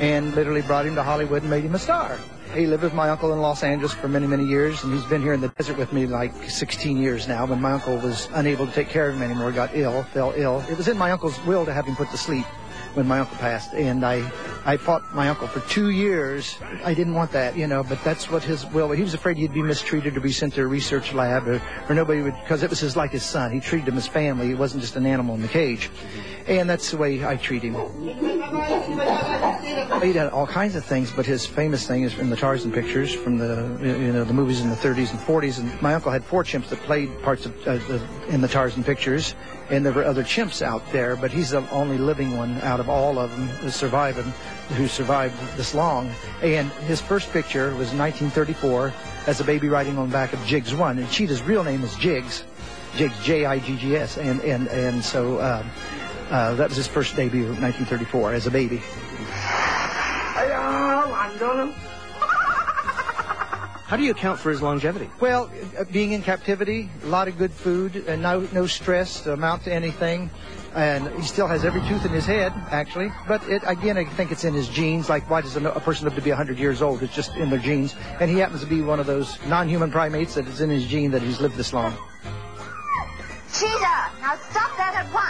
and 0.00 0.34
literally 0.34 0.62
brought 0.62 0.84
him 0.84 0.96
to 0.96 1.04
Hollywood 1.04 1.42
and 1.42 1.50
made 1.50 1.62
him 1.62 1.76
a 1.76 1.78
star. 1.78 2.18
He 2.54 2.66
lived 2.66 2.82
with 2.82 2.92
my 2.92 3.08
uncle 3.08 3.32
in 3.32 3.38
Los 3.38 3.62
Angeles 3.62 3.92
for 3.92 4.08
many, 4.08 4.26
many 4.26 4.44
years, 4.44 4.82
and 4.82 4.92
he's 4.92 5.04
been 5.04 5.22
here 5.22 5.32
in 5.32 5.40
the 5.40 5.48
desert 5.50 5.78
with 5.78 5.92
me 5.92 6.06
like 6.06 6.34
16 6.50 6.96
years 6.96 7.28
now. 7.28 7.46
When 7.46 7.60
my 7.60 7.70
uncle 7.70 7.98
was 7.98 8.28
unable 8.32 8.66
to 8.66 8.72
take 8.72 8.88
care 8.88 9.08
of 9.08 9.14
him 9.14 9.22
anymore, 9.22 9.52
got 9.52 9.70
ill, 9.72 10.02
fell 10.12 10.34
ill. 10.34 10.64
It 10.68 10.76
was 10.76 10.88
in 10.88 10.98
my 10.98 11.12
uncle's 11.12 11.38
will 11.46 11.64
to 11.66 11.72
have 11.72 11.86
him 11.86 11.94
put 11.94 12.10
to 12.10 12.18
sleep 12.18 12.46
when 12.94 13.06
my 13.06 13.20
uncle 13.20 13.36
passed, 13.38 13.72
and 13.72 14.04
I, 14.04 14.30
I 14.64 14.76
fought 14.76 15.14
my 15.14 15.28
uncle 15.28 15.46
for 15.46 15.60
two 15.68 15.90
years. 15.90 16.58
I 16.84 16.94
didn't 16.94 17.14
want 17.14 17.32
that, 17.32 17.56
you 17.56 17.66
know, 17.66 17.82
but 17.82 18.02
that's 18.04 18.30
what 18.30 18.42
his 18.42 18.66
will. 18.66 18.90
He 18.90 19.02
was 19.02 19.14
afraid 19.14 19.36
he'd 19.36 19.52
be 19.52 19.62
mistreated 19.62 20.16
or 20.16 20.20
be 20.20 20.32
sent 20.32 20.54
to 20.54 20.62
a 20.62 20.66
research 20.66 21.12
lab, 21.12 21.46
or, 21.48 21.60
or 21.88 21.94
nobody 21.94 22.22
would, 22.22 22.34
because 22.40 22.62
it 22.62 22.70
was 22.70 22.80
his 22.80 22.96
like 22.96 23.10
his 23.12 23.22
son. 23.22 23.52
He 23.52 23.60
treated 23.60 23.88
him 23.88 23.96
as 23.96 24.06
family. 24.06 24.48
He 24.48 24.54
wasn't 24.54 24.82
just 24.82 24.96
an 24.96 25.06
animal 25.06 25.34
in 25.34 25.42
the 25.42 25.48
cage, 25.48 25.90
and 26.46 26.68
that's 26.68 26.90
the 26.90 26.96
way 26.96 27.24
I 27.24 27.36
treat 27.36 27.62
him. 27.62 27.74
He 30.02 30.12
did 30.14 30.28
all 30.30 30.46
kinds 30.46 30.76
of 30.76 30.84
things, 30.84 31.10
but 31.10 31.26
his 31.26 31.46
famous 31.46 31.86
thing 31.86 32.04
is 32.04 32.12
from 32.14 32.30
the 32.30 32.36
Tarzan 32.36 32.72
pictures, 32.72 33.14
from 33.14 33.38
the 33.38 33.78
you 33.82 34.12
know 34.12 34.24
the 34.24 34.32
movies 34.32 34.60
in 34.60 34.70
the 34.70 34.76
30s 34.76 35.10
and 35.10 35.20
40s. 35.20 35.58
And 35.58 35.82
my 35.82 35.94
uncle 35.94 36.10
had 36.10 36.24
four 36.24 36.42
chimps 36.42 36.68
that 36.68 36.80
played 36.80 37.10
parts 37.22 37.44
of 37.46 37.54
uh, 37.68 37.74
the, 37.74 38.00
in 38.28 38.40
the 38.40 38.48
Tarzan 38.48 38.82
pictures, 38.82 39.34
and 39.68 39.84
there 39.84 39.92
were 39.92 40.04
other 40.04 40.24
chimps 40.24 40.62
out 40.62 40.82
there, 40.90 41.16
but 41.16 41.30
he's 41.30 41.50
the 41.50 41.68
only 41.70 41.98
living 41.98 42.36
one 42.36 42.60
out 42.62 42.80
of 42.80 42.88
all 42.88 43.18
of 43.18 43.30
them 43.30 43.70
survived 43.70 44.18
who 44.70 44.88
survived 44.88 45.34
this 45.56 45.74
long. 45.74 46.10
And 46.42 46.70
his 46.88 47.00
first 47.00 47.30
picture 47.32 47.68
was 47.76 47.92
1934 47.92 48.92
as 49.26 49.40
a 49.40 49.44
baby 49.44 49.68
riding 49.68 49.98
on 49.98 50.08
the 50.08 50.12
back 50.12 50.32
of 50.32 50.44
Jiggs 50.46 50.74
One, 50.74 50.98
and 50.98 51.10
Cheetah's 51.10 51.42
real 51.42 51.64
name 51.64 51.82
is 51.82 51.94
Jiggs, 51.96 52.44
Jiggs 52.96 53.14
J-I-G-G-S, 53.24 54.18
and 54.18 54.40
and 54.40 54.68
and 54.68 55.04
so. 55.04 55.38
Uh, 55.38 55.64
uh, 56.30 56.54
that 56.54 56.68
was 56.68 56.76
his 56.76 56.86
first 56.86 57.16
debut 57.16 57.44
in 57.44 57.60
1934 57.60 58.34
as 58.34 58.46
a 58.46 58.50
baby. 58.50 58.80
How 63.90 63.96
do 63.96 64.04
you 64.04 64.12
account 64.12 64.38
for 64.38 64.50
his 64.50 64.62
longevity? 64.62 65.10
Well, 65.18 65.50
uh, 65.76 65.82
being 65.82 66.12
in 66.12 66.22
captivity, 66.22 66.88
a 67.02 67.06
lot 67.06 67.26
of 67.26 67.36
good 67.36 67.50
food, 67.50 67.96
and 68.06 68.22
no 68.22 68.46
no 68.52 68.68
stress 68.68 69.22
to 69.22 69.32
amount 69.32 69.64
to 69.64 69.74
anything. 69.74 70.30
And 70.76 71.12
he 71.16 71.22
still 71.22 71.48
has 71.48 71.64
every 71.64 71.80
tooth 71.88 72.04
in 72.04 72.12
his 72.12 72.24
head, 72.24 72.52
actually. 72.70 73.10
But 73.26 73.42
it, 73.48 73.62
again, 73.66 73.98
I 73.98 74.04
think 74.04 74.30
it's 74.30 74.44
in 74.44 74.54
his 74.54 74.68
genes. 74.68 75.08
Like, 75.08 75.28
why 75.28 75.40
does 75.40 75.56
a, 75.56 75.68
a 75.70 75.80
person 75.80 76.04
live 76.04 76.14
to 76.14 76.22
be 76.22 76.30
100 76.30 76.56
years 76.56 76.80
old? 76.80 77.02
It's 77.02 77.12
just 77.12 77.34
in 77.34 77.50
their 77.50 77.58
genes. 77.58 77.96
And 78.20 78.30
he 78.30 78.38
happens 78.38 78.60
to 78.60 78.68
be 78.68 78.80
one 78.80 79.00
of 79.00 79.06
those 79.06 79.36
non-human 79.46 79.90
primates 79.90 80.36
that 80.36 80.46
is 80.46 80.60
in 80.60 80.70
his 80.70 80.86
gene 80.86 81.10
that 81.10 81.22
he's 81.22 81.40
lived 81.40 81.56
this 81.56 81.72
long. 81.72 81.92
Cheetah, 83.52 84.12
now 84.20 84.38
stop 84.48 84.76
that 84.76 84.94
at 84.94 85.12
once. 85.12 85.29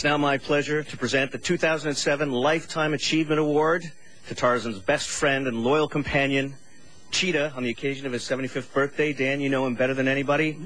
It's 0.00 0.04
now 0.06 0.16
my 0.16 0.38
pleasure 0.38 0.82
to 0.82 0.96
present 0.96 1.30
the 1.30 1.36
2007 1.36 2.32
Lifetime 2.32 2.94
Achievement 2.94 3.38
Award 3.38 3.92
to 4.28 4.34
Tarzan's 4.34 4.78
best 4.78 5.10
friend 5.10 5.46
and 5.46 5.62
loyal 5.62 5.88
companion, 5.88 6.54
Cheetah, 7.10 7.52
on 7.54 7.64
the 7.64 7.68
occasion 7.68 8.06
of 8.06 8.12
his 8.14 8.22
75th 8.22 8.72
birthday. 8.72 9.12
Dan, 9.12 9.42
you 9.42 9.50
know 9.50 9.66
him 9.66 9.74
better 9.74 9.92
than 9.92 10.08
anybody. 10.08 10.58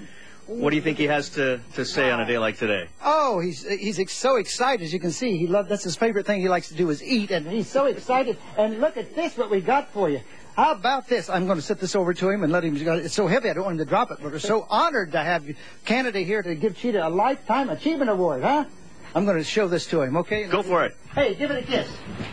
What 0.46 0.70
do 0.70 0.76
you 0.76 0.82
think 0.82 0.98
he 0.98 1.08
has 1.08 1.30
to, 1.30 1.60
to 1.74 1.84
say 1.84 2.12
on 2.12 2.20
a 2.20 2.26
day 2.26 2.38
like 2.38 2.58
today? 2.58 2.86
Oh, 3.04 3.40
he's 3.40 3.68
he's 3.68 3.98
ex- 3.98 4.12
so 4.12 4.36
excited. 4.36 4.84
As 4.84 4.92
you 4.92 5.00
can 5.00 5.10
see, 5.10 5.36
he 5.36 5.48
loves 5.48 5.68
that's 5.68 5.82
his 5.82 5.96
favorite 5.96 6.26
thing. 6.26 6.40
He 6.40 6.48
likes 6.48 6.68
to 6.68 6.74
do 6.74 6.90
is 6.90 7.02
eat, 7.02 7.32
and 7.32 7.44
he's 7.44 7.68
so 7.68 7.86
excited. 7.86 8.38
And 8.56 8.80
look 8.80 8.96
at 8.96 9.16
this, 9.16 9.36
what 9.36 9.50
we 9.50 9.60
got 9.60 9.92
for 9.92 10.08
you. 10.08 10.20
How 10.54 10.70
about 10.70 11.08
this? 11.08 11.28
I'm 11.28 11.46
going 11.46 11.58
to 11.58 11.64
set 11.64 11.80
this 11.80 11.96
over 11.96 12.14
to 12.14 12.30
him 12.30 12.44
and 12.44 12.52
let 12.52 12.62
him. 12.62 12.76
It's 12.76 13.14
so 13.14 13.26
heavy, 13.26 13.50
I 13.50 13.54
don't 13.54 13.64
want 13.64 13.80
him 13.80 13.84
to 13.84 13.90
drop 13.90 14.12
it. 14.12 14.18
But 14.22 14.30
we're 14.30 14.38
so 14.38 14.64
honored 14.70 15.10
to 15.10 15.18
have 15.18 15.44
Canada 15.84 16.20
here 16.20 16.40
to 16.40 16.54
give 16.54 16.76
Cheetah 16.76 17.04
a 17.04 17.10
lifetime 17.10 17.68
achievement 17.68 18.10
award, 18.10 18.44
huh? 18.44 18.66
I'm 19.14 19.24
going 19.24 19.36
to 19.38 19.44
show 19.44 19.68
this 19.68 19.86
to 19.86 20.02
him, 20.02 20.16
okay? 20.18 20.44
Go 20.44 20.62
for 20.62 20.84
it. 20.84 20.96
Hey, 21.14 21.34
give 21.34 21.50
it 21.50 21.62
a 21.62 21.66
kiss. 21.66 21.88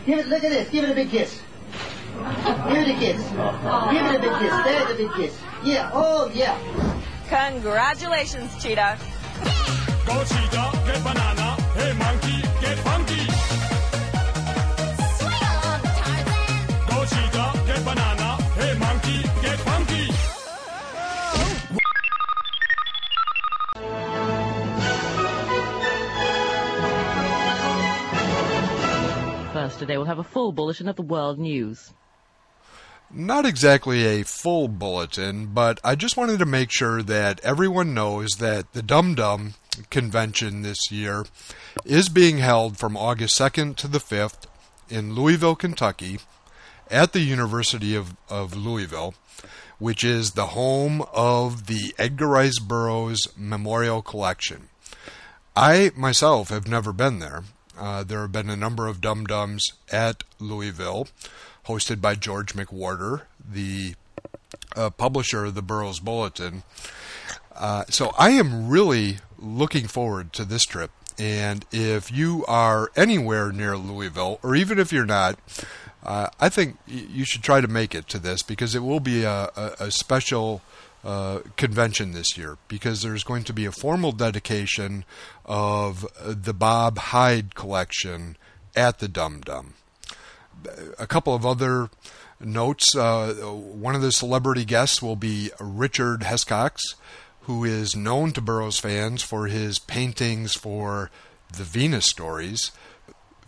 Give 0.06 0.18
it. 0.20 0.28
Look 0.28 0.44
at 0.44 0.50
this. 0.50 0.70
Give 0.70 0.84
it 0.84 0.90
a 0.90 0.96
big 0.96 1.12
kiss. 1.12 1.42
Give 2.18 2.78
it 2.78 2.90
a 2.90 3.00
kiss. 3.00 3.22
Give 3.92 4.06
it 4.06 4.16
a 4.16 4.20
big 4.20 4.40
kiss. 4.40 4.64
There's 4.64 4.92
a 4.92 4.96
big 4.96 5.12
kiss. 5.14 5.40
Yeah. 5.64 5.92
Oh, 5.94 6.32
yeah. 6.34 6.58
Congratulations, 7.30 8.52
Cheetah. 8.62 8.98
Go 10.06 10.24
cheetah, 10.26 10.72
get 10.86 11.04
banana. 11.04 11.56
Hey 11.74 11.94
monkey, 11.94 12.42
get 12.60 12.78
funky. 12.80 13.41
First, 29.62 29.78
today 29.78 29.96
we'll 29.96 30.08
have 30.08 30.18
a 30.18 30.24
full 30.24 30.52
bulletin 30.52 30.90
of 30.90 30.96
the 30.96 31.04
world 31.04 31.38
news. 31.38 31.94
Not 33.12 33.46
exactly 33.46 34.06
a 34.06 34.24
full 34.24 34.68
bulletin, 34.68 35.54
but 35.54 35.80
I 35.84 35.94
just 35.94 36.18
wanted 36.18 36.40
to 36.40 36.48
make 36.48 36.72
sure 36.72 37.04
that 37.04 37.40
everyone 37.42 37.94
knows 37.94 38.38
that 38.40 38.74
the 38.74 38.82
Dum 38.82 39.14
Dum 39.14 39.54
convention 39.92 40.64
this 40.64 40.92
year 40.92 41.28
is 41.86 42.10
being 42.10 42.40
held 42.40 42.80
from 42.80 42.98
August 42.98 43.40
2nd 43.40 43.76
to 43.76 43.88
the 43.88 44.00
5th 44.00 44.48
in 44.90 45.14
Louisville, 45.14 45.56
Kentucky, 45.56 46.18
at 46.90 47.14
the 47.14 47.20
University 47.20 47.94
of, 47.94 48.16
of 48.32 48.56
Louisville, 48.56 49.14
which 49.78 50.04
is 50.04 50.32
the 50.32 50.58
home 50.58 51.04
of 51.14 51.68
the 51.68 51.94
Edgar 52.00 52.30
Rice 52.30 52.58
Burroughs 52.58 53.28
Memorial 53.38 54.02
Collection. 54.02 54.70
I 55.56 55.92
myself 55.96 56.50
have 56.50 56.68
never 56.68 56.92
been 56.92 57.20
there. 57.20 57.44
Uh, 57.78 58.04
there 58.04 58.22
have 58.22 58.32
been 58.32 58.50
a 58.50 58.56
number 58.56 58.88
of 58.88 59.02
Dum 59.02 59.26
Dums 59.26 59.74
at 59.92 60.24
Louisville, 60.40 61.08
hosted 61.66 62.02
by 62.02 62.16
George 62.16 62.54
McWhorter, 62.54 63.24
the 63.50 63.96
uh, 64.76 64.90
publisher 64.90 65.46
of 65.46 65.56
the 65.56 65.62
Burroughs 65.62 66.00
Bulletin. 66.00 66.64
Uh, 67.56 67.86
so 67.90 68.14
I 68.18 68.32
am 68.32 68.68
really 68.68 69.18
looking 69.38 69.88
forward 69.88 70.34
to 70.34 70.46
this 70.46 70.66
trip. 70.66 70.92
And 71.20 71.66
if 71.72 72.12
you 72.12 72.46
are 72.48 72.92
anywhere 72.96 73.52
near 73.52 73.78
Louisville, 73.78 74.40
or 74.42 74.56
even 74.56 74.80
if 74.80 74.92
you're 74.92 75.06
not, 75.06 75.38
uh, 76.04 76.28
I 76.40 76.50
think 76.50 76.78
you 76.88 77.26
should 77.26 77.44
try 77.44 77.62
to 77.62 77.68
make 77.68 77.94
it 77.94 78.08
to 78.10 78.20
this 78.20 78.42
because 78.42 78.74
it 78.74 78.80
will 78.80 79.00
be 79.00 79.24
a, 79.24 79.50
a, 79.56 79.72
a 79.80 79.92
special 79.92 80.62
uh, 81.04 81.40
convention 81.56 82.12
this 82.12 82.38
year 82.38 82.58
because 82.68 83.02
there's 83.02 83.24
going 83.24 83.44
to 83.44 83.54
be 83.54 83.66
a 83.66 83.72
formal 83.72 84.12
dedication 84.12 85.04
of 85.46 86.06
the 86.24 86.54
Bob 86.54 86.98
Hyde 86.98 87.56
collection 87.56 88.38
at 88.76 89.00
the 89.00 89.08
Dum 89.08 89.42
Dum. 89.42 89.74
A 91.00 91.08
couple 91.08 91.34
of 91.34 91.46
other 91.46 91.90
notes. 92.40 92.96
Uh, 92.96 93.34
one 93.34 93.96
of 93.96 94.02
the 94.02 94.12
celebrity 94.12 94.66
guests 94.66 95.02
will 95.02 95.16
be 95.16 95.52
Richard 95.60 96.24
Hescox, 96.24 96.82
who 97.42 97.64
is 97.64 97.96
known 97.96 98.32
to 98.34 98.42
Burroughs 98.42 98.80
fans 98.80 99.24
for 99.24 99.48
his 99.48 99.80
paintings 99.80 100.54
for 100.54 101.10
the 101.52 101.64
Venus 101.64 102.06
stories, 102.06 102.72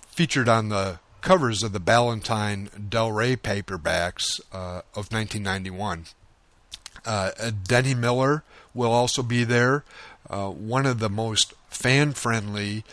featured 0.08 0.50
on 0.50 0.70
the 0.70 1.00
covers 1.22 1.64
of 1.64 1.72
the 1.72 1.80
Ballantine 1.80 2.70
Del 2.90 3.12
Rey 3.12 3.36
paperbacks 3.36 4.42
uh, 4.52 4.82
of 4.96 5.12
1991. 5.12 6.06
Uh, 7.06 7.52
Denny 7.64 7.94
Miller 7.94 8.44
will 8.74 8.92
also 8.92 9.24
be 9.24 9.44
there, 9.44 9.84
uh, 10.30 10.50
one 10.50 10.86
of 10.86 11.00
the 11.00 11.10
most 11.10 11.54
fan 11.70 12.14
friendly 12.14 12.84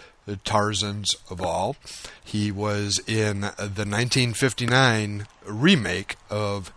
Tarzans 0.44 1.16
of 1.30 1.40
all. 1.40 1.76
He 2.22 2.50
was 2.50 3.00
in 3.06 3.40
the 3.40 3.86
1959 3.86 5.26
remake 5.44 6.16
of 6.28 6.72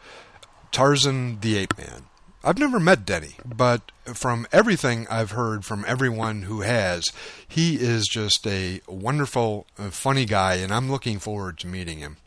Tarzan 0.72 1.40
the 1.42 1.58
Ape 1.58 1.78
Man. 1.78 2.04
I've 2.44 2.58
never 2.58 2.80
met 2.80 3.06
Denny, 3.06 3.36
but 3.46 3.92
from 4.06 4.48
everything 4.52 5.08
I've 5.10 5.32
heard 5.32 5.64
from 5.64 5.86
everyone 5.88 6.42
who 6.42 6.60
has, 6.62 7.06
he 7.48 7.76
is 7.76 8.06
just 8.06 8.46
a 8.46 8.82
wonderful, 8.86 9.66
uh, 9.80 9.92
funny 9.92 10.26
guy, 10.26 10.56
and 10.56 10.74
I'm 10.74 10.92
looking 10.92 11.20
forward 11.20 11.58
to 11.60 11.68
meeting 11.68 12.00
him. 12.00 12.18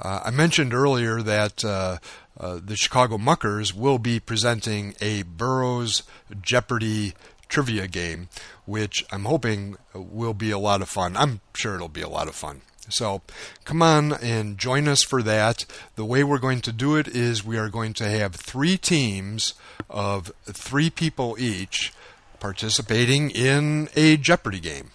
Uh, 0.00 0.20
I 0.24 0.30
mentioned 0.30 0.72
earlier 0.72 1.22
that 1.22 1.64
uh, 1.64 1.98
uh, 2.38 2.60
the 2.64 2.76
Chicago 2.76 3.18
Muckers 3.18 3.74
will 3.74 3.98
be 3.98 4.20
presenting 4.20 4.94
a 5.00 5.22
Burroughs 5.22 6.02
Jeopardy 6.40 7.14
trivia 7.48 7.88
game, 7.88 8.28
which 8.66 9.04
I'm 9.10 9.24
hoping 9.24 9.76
will 9.94 10.34
be 10.34 10.50
a 10.50 10.58
lot 10.58 10.82
of 10.82 10.88
fun. 10.88 11.16
I'm 11.16 11.40
sure 11.54 11.74
it'll 11.74 11.88
be 11.88 12.02
a 12.02 12.08
lot 12.08 12.28
of 12.28 12.34
fun. 12.34 12.60
So 12.90 13.22
come 13.64 13.82
on 13.82 14.12
and 14.14 14.56
join 14.56 14.88
us 14.88 15.02
for 15.02 15.22
that. 15.22 15.66
The 15.96 16.04
way 16.04 16.24
we're 16.24 16.38
going 16.38 16.62
to 16.62 16.72
do 16.72 16.96
it 16.96 17.08
is 17.08 17.44
we 17.44 17.58
are 17.58 17.68
going 17.68 17.92
to 17.94 18.08
have 18.08 18.34
three 18.34 18.78
teams 18.78 19.54
of 19.90 20.32
three 20.44 20.88
people 20.90 21.36
each 21.38 21.92
participating 22.40 23.30
in 23.30 23.88
a 23.94 24.16
Jeopardy 24.16 24.60
game. 24.60 24.90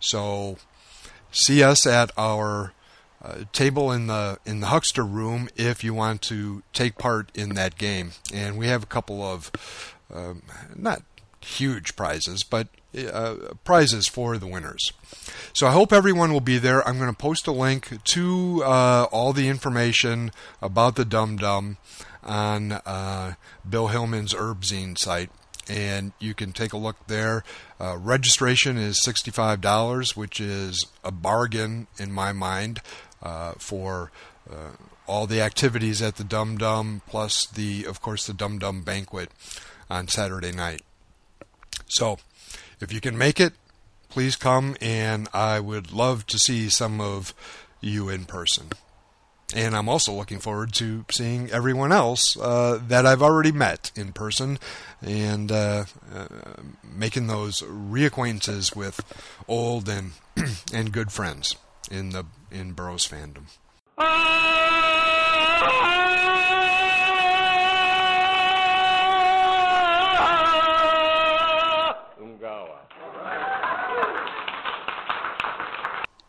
So 0.00 0.58
see 1.30 1.62
us 1.62 1.86
at 1.86 2.10
our 2.18 2.72
uh, 3.22 3.44
table 3.52 3.90
in 3.90 4.06
the 4.06 4.38
in 4.46 4.60
the 4.60 4.68
Huckster 4.68 5.04
room 5.04 5.48
if 5.56 5.82
you 5.82 5.94
want 5.94 6.22
to 6.22 6.62
take 6.72 6.98
part 6.98 7.30
in 7.34 7.54
that 7.54 7.76
game. 7.76 8.12
And 8.32 8.56
we 8.58 8.68
have 8.68 8.82
a 8.82 8.86
couple 8.86 9.22
of 9.22 9.50
um, 10.12 10.42
not 10.74 11.02
huge 11.40 11.96
prizes, 11.96 12.42
but 12.42 12.68
uh, 12.96 13.36
prizes 13.64 14.08
for 14.08 14.38
the 14.38 14.46
winners. 14.46 14.92
So 15.52 15.66
I 15.66 15.72
hope 15.72 15.92
everyone 15.92 16.32
will 16.32 16.40
be 16.40 16.58
there. 16.58 16.86
I'm 16.86 16.98
going 16.98 17.10
to 17.10 17.16
post 17.16 17.46
a 17.46 17.52
link 17.52 18.02
to 18.02 18.62
uh, 18.64 19.06
all 19.10 19.32
the 19.32 19.48
information 19.48 20.30
about 20.62 20.96
the 20.96 21.04
Dum 21.04 21.36
Dum 21.36 21.76
on 22.22 22.72
uh, 22.72 23.34
Bill 23.68 23.88
Hillman's 23.88 24.34
ERBzine 24.34 24.98
site. 24.98 25.30
And 25.68 26.12
you 26.18 26.32
can 26.32 26.52
take 26.52 26.72
a 26.72 26.78
look 26.78 27.08
there. 27.08 27.44
Uh, 27.78 27.98
registration 27.98 28.78
is 28.78 29.02
$65, 29.06 30.16
which 30.16 30.40
is 30.40 30.86
a 31.04 31.12
bargain 31.12 31.88
in 31.98 32.10
my 32.10 32.32
mind 32.32 32.80
uh, 33.22 33.52
for 33.58 34.10
uh, 34.50 34.72
all 35.06 35.26
the 35.26 35.40
activities 35.40 36.02
at 36.02 36.16
the 36.16 36.24
Dum 36.24 36.58
Dum, 36.58 37.02
plus 37.06 37.46
the, 37.46 37.84
of 37.84 38.00
course, 38.00 38.26
the 38.26 38.34
Dum 38.34 38.58
Dum 38.58 38.82
banquet 38.82 39.30
on 39.90 40.08
Saturday 40.08 40.52
night. 40.52 40.82
So, 41.86 42.18
if 42.80 42.92
you 42.92 43.00
can 43.00 43.16
make 43.16 43.40
it, 43.40 43.54
please 44.08 44.36
come, 44.36 44.76
and 44.80 45.28
I 45.32 45.60
would 45.60 45.92
love 45.92 46.26
to 46.26 46.38
see 46.38 46.68
some 46.68 47.00
of 47.00 47.34
you 47.80 48.08
in 48.08 48.24
person. 48.24 48.70
And 49.54 49.74
I'm 49.74 49.88
also 49.88 50.12
looking 50.12 50.40
forward 50.40 50.74
to 50.74 51.06
seeing 51.10 51.50
everyone 51.50 51.90
else 51.90 52.36
uh, 52.36 52.80
that 52.88 53.06
I've 53.06 53.22
already 53.22 53.52
met 53.52 53.90
in 53.96 54.12
person 54.12 54.58
and 55.00 55.50
uh, 55.50 55.84
uh, 56.14 56.26
making 56.84 57.28
those 57.28 57.62
reacquaintances 57.62 58.76
with 58.76 59.00
old 59.48 59.88
and 59.88 60.12
and 60.72 60.92
good 60.92 61.10
friends 61.10 61.56
in 61.90 62.10
the 62.10 62.26
in 62.50 62.72
Burroughs 62.72 63.06
fandom. 63.06 63.44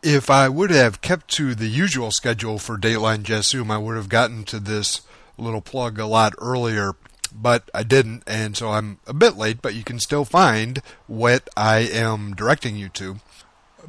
if 0.02 0.30
I 0.30 0.48
would 0.48 0.70
have 0.70 1.00
kept 1.00 1.28
to 1.32 1.54
the 1.54 1.68
usual 1.68 2.10
schedule 2.10 2.58
for 2.58 2.76
Dateline 2.76 3.22
Jasoom, 3.22 3.70
I 3.70 3.78
would 3.78 3.96
have 3.96 4.08
gotten 4.08 4.44
to 4.44 4.58
this 4.58 5.02
little 5.36 5.60
plug 5.60 5.98
a 5.98 6.06
lot 6.06 6.34
earlier, 6.38 6.94
but 7.32 7.70
I 7.74 7.82
didn't, 7.82 8.24
and 8.26 8.56
so 8.56 8.70
I'm 8.70 8.98
a 9.06 9.14
bit 9.14 9.36
late, 9.36 9.62
but 9.62 9.74
you 9.74 9.84
can 9.84 10.00
still 10.00 10.24
find 10.24 10.82
what 11.06 11.48
I 11.56 11.80
am 11.80 12.34
directing 12.34 12.76
you 12.76 12.88
to. 12.90 13.20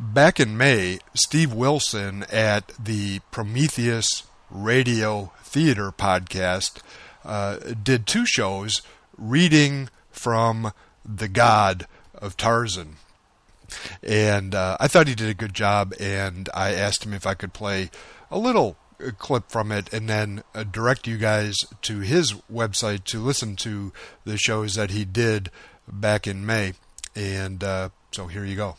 Back 0.01 0.39
in 0.39 0.57
May, 0.57 0.97
Steve 1.13 1.53
Wilson 1.53 2.25
at 2.31 2.69
the 2.83 3.19
Prometheus 3.29 4.23
Radio 4.49 5.31
Theater 5.43 5.91
podcast 5.91 6.81
uh, 7.23 7.57
did 7.83 8.07
two 8.07 8.25
shows 8.25 8.81
reading 9.15 9.89
from 10.09 10.73
The 11.05 11.27
God 11.27 11.85
of 12.15 12.35
Tarzan. 12.35 12.95
And 14.01 14.55
uh, 14.55 14.75
I 14.79 14.87
thought 14.87 15.07
he 15.07 15.13
did 15.13 15.29
a 15.29 15.35
good 15.35 15.53
job, 15.53 15.93
and 15.99 16.49
I 16.51 16.73
asked 16.73 17.05
him 17.05 17.13
if 17.13 17.27
I 17.27 17.35
could 17.35 17.53
play 17.53 17.91
a 18.31 18.39
little 18.39 18.77
clip 19.19 19.51
from 19.51 19.71
it 19.71 19.93
and 19.93 20.09
then 20.09 20.41
uh, 20.55 20.63
direct 20.63 21.05
you 21.05 21.19
guys 21.19 21.55
to 21.83 21.99
his 21.99 22.33
website 22.51 23.03
to 23.03 23.19
listen 23.19 23.55
to 23.57 23.93
the 24.25 24.37
shows 24.39 24.73
that 24.73 24.89
he 24.89 25.05
did 25.05 25.51
back 25.87 26.25
in 26.25 26.43
May. 26.43 26.73
And 27.15 27.63
uh, 27.63 27.89
so 28.11 28.25
here 28.25 28.43
you 28.43 28.55
go. 28.55 28.77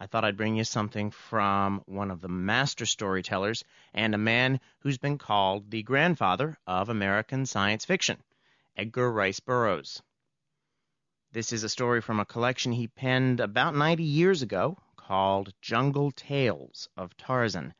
I 0.00 0.06
thought 0.10 0.24
I'd 0.24 0.36
bring 0.36 0.56
you 0.56 0.64
something 0.64 1.10
from 1.10 1.82
one 1.86 2.10
of 2.10 2.20
the 2.20 2.28
master 2.28 2.86
storytellers 2.86 3.64
and 3.94 4.14
a 4.14 4.18
man 4.18 4.60
who's 4.80 4.98
been 4.98 5.18
called 5.18 5.70
the 5.70 5.82
grandfather 5.82 6.58
of 6.66 6.88
American 6.88 7.46
science 7.46 7.84
fiction, 7.84 8.22
Edgar 8.76 9.10
Rice 9.10 9.40
Burroughs. 9.40 10.02
This 11.32 11.52
is 11.52 11.64
a 11.64 11.68
story 11.68 12.02
from 12.02 12.20
a 12.20 12.26
collection 12.26 12.72
he 12.72 12.88
penned 12.88 13.40
about 13.40 13.74
90 13.74 14.02
years 14.02 14.42
ago 14.42 14.76
called 14.96 15.54
Jungle 15.62 16.10
Tales 16.10 16.88
of 16.96 17.16
Tarzan. 17.16 17.74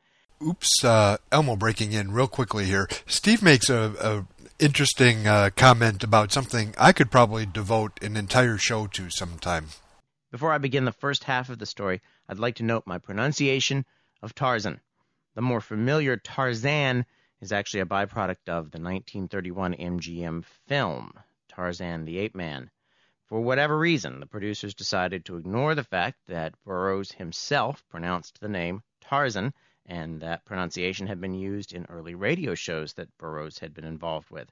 Oops, 0.45 0.83
uh, 0.83 1.17
Elmo 1.31 1.55
breaking 1.55 1.93
in 1.93 2.11
real 2.11 2.27
quickly 2.27 2.65
here. 2.65 2.89
Steve 3.05 3.41
makes 3.41 3.69
a, 3.69 3.93
a 4.01 4.25
interesting 4.63 5.25
uh, 5.25 5.49
comment 5.55 6.03
about 6.03 6.31
something 6.31 6.73
I 6.77 6.91
could 6.91 7.09
probably 7.09 7.45
devote 7.45 8.01
an 8.03 8.17
entire 8.17 8.57
show 8.57 8.87
to 8.87 9.09
sometime. 9.09 9.67
Before 10.31 10.51
I 10.51 10.57
begin 10.57 10.85
the 10.85 10.91
first 10.91 11.23
half 11.23 11.49
of 11.49 11.59
the 11.59 11.65
story, 11.65 12.01
I'd 12.27 12.39
like 12.39 12.55
to 12.55 12.63
note 12.63 12.85
my 12.85 12.97
pronunciation 12.97 13.85
of 14.21 14.35
Tarzan. 14.35 14.81
The 15.35 15.41
more 15.41 15.61
familiar 15.61 16.17
Tarzan 16.17 17.05
is 17.39 17.51
actually 17.51 17.81
a 17.81 17.85
byproduct 17.85 18.47
of 18.47 18.71
the 18.71 18.79
1931 18.79 19.75
MGM 19.75 20.43
film, 20.67 21.13
Tarzan 21.49 22.05
the 22.05 22.17
Ape 22.19 22.35
Man. 22.35 22.69
For 23.27 23.41
whatever 23.41 23.77
reason, 23.77 24.19
the 24.19 24.25
producers 24.25 24.73
decided 24.73 25.25
to 25.25 25.37
ignore 25.37 25.73
the 25.73 25.83
fact 25.83 26.19
that 26.27 26.61
Burroughs 26.65 27.13
himself 27.13 27.83
pronounced 27.89 28.39
the 28.41 28.49
name 28.49 28.83
Tarzan, 29.01 29.53
and 29.85 30.21
that 30.21 30.45
pronunciation 30.45 31.07
had 31.07 31.19
been 31.19 31.33
used 31.33 31.73
in 31.73 31.85
early 31.85 32.15
radio 32.15 32.55
shows 32.55 32.93
that 32.93 33.17
Burroughs 33.17 33.59
had 33.59 33.73
been 33.73 33.85
involved 33.85 34.29
with. 34.29 34.49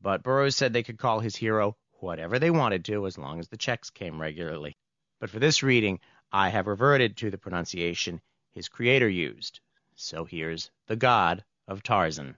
But 0.00 0.22
Burroughs 0.22 0.56
said 0.56 0.72
they 0.72 0.82
could 0.82 0.98
call 0.98 1.20
his 1.20 1.36
hero 1.36 1.76
whatever 1.94 2.38
they 2.38 2.50
wanted 2.50 2.84
to 2.86 3.06
as 3.06 3.18
long 3.18 3.38
as 3.38 3.48
the 3.48 3.56
checks 3.56 3.90
came 3.90 4.20
regularly. 4.20 4.76
But 5.18 5.30
for 5.30 5.38
this 5.38 5.62
reading, 5.62 6.00
I 6.32 6.48
have 6.48 6.66
reverted 6.66 7.16
to 7.18 7.30
the 7.30 7.38
pronunciation 7.38 8.20
his 8.52 8.68
creator 8.68 9.08
used. 9.08 9.60
So 9.94 10.24
here's 10.24 10.70
The 10.86 10.96
God 10.96 11.44
of 11.68 11.82
Tarzan. 11.82 12.36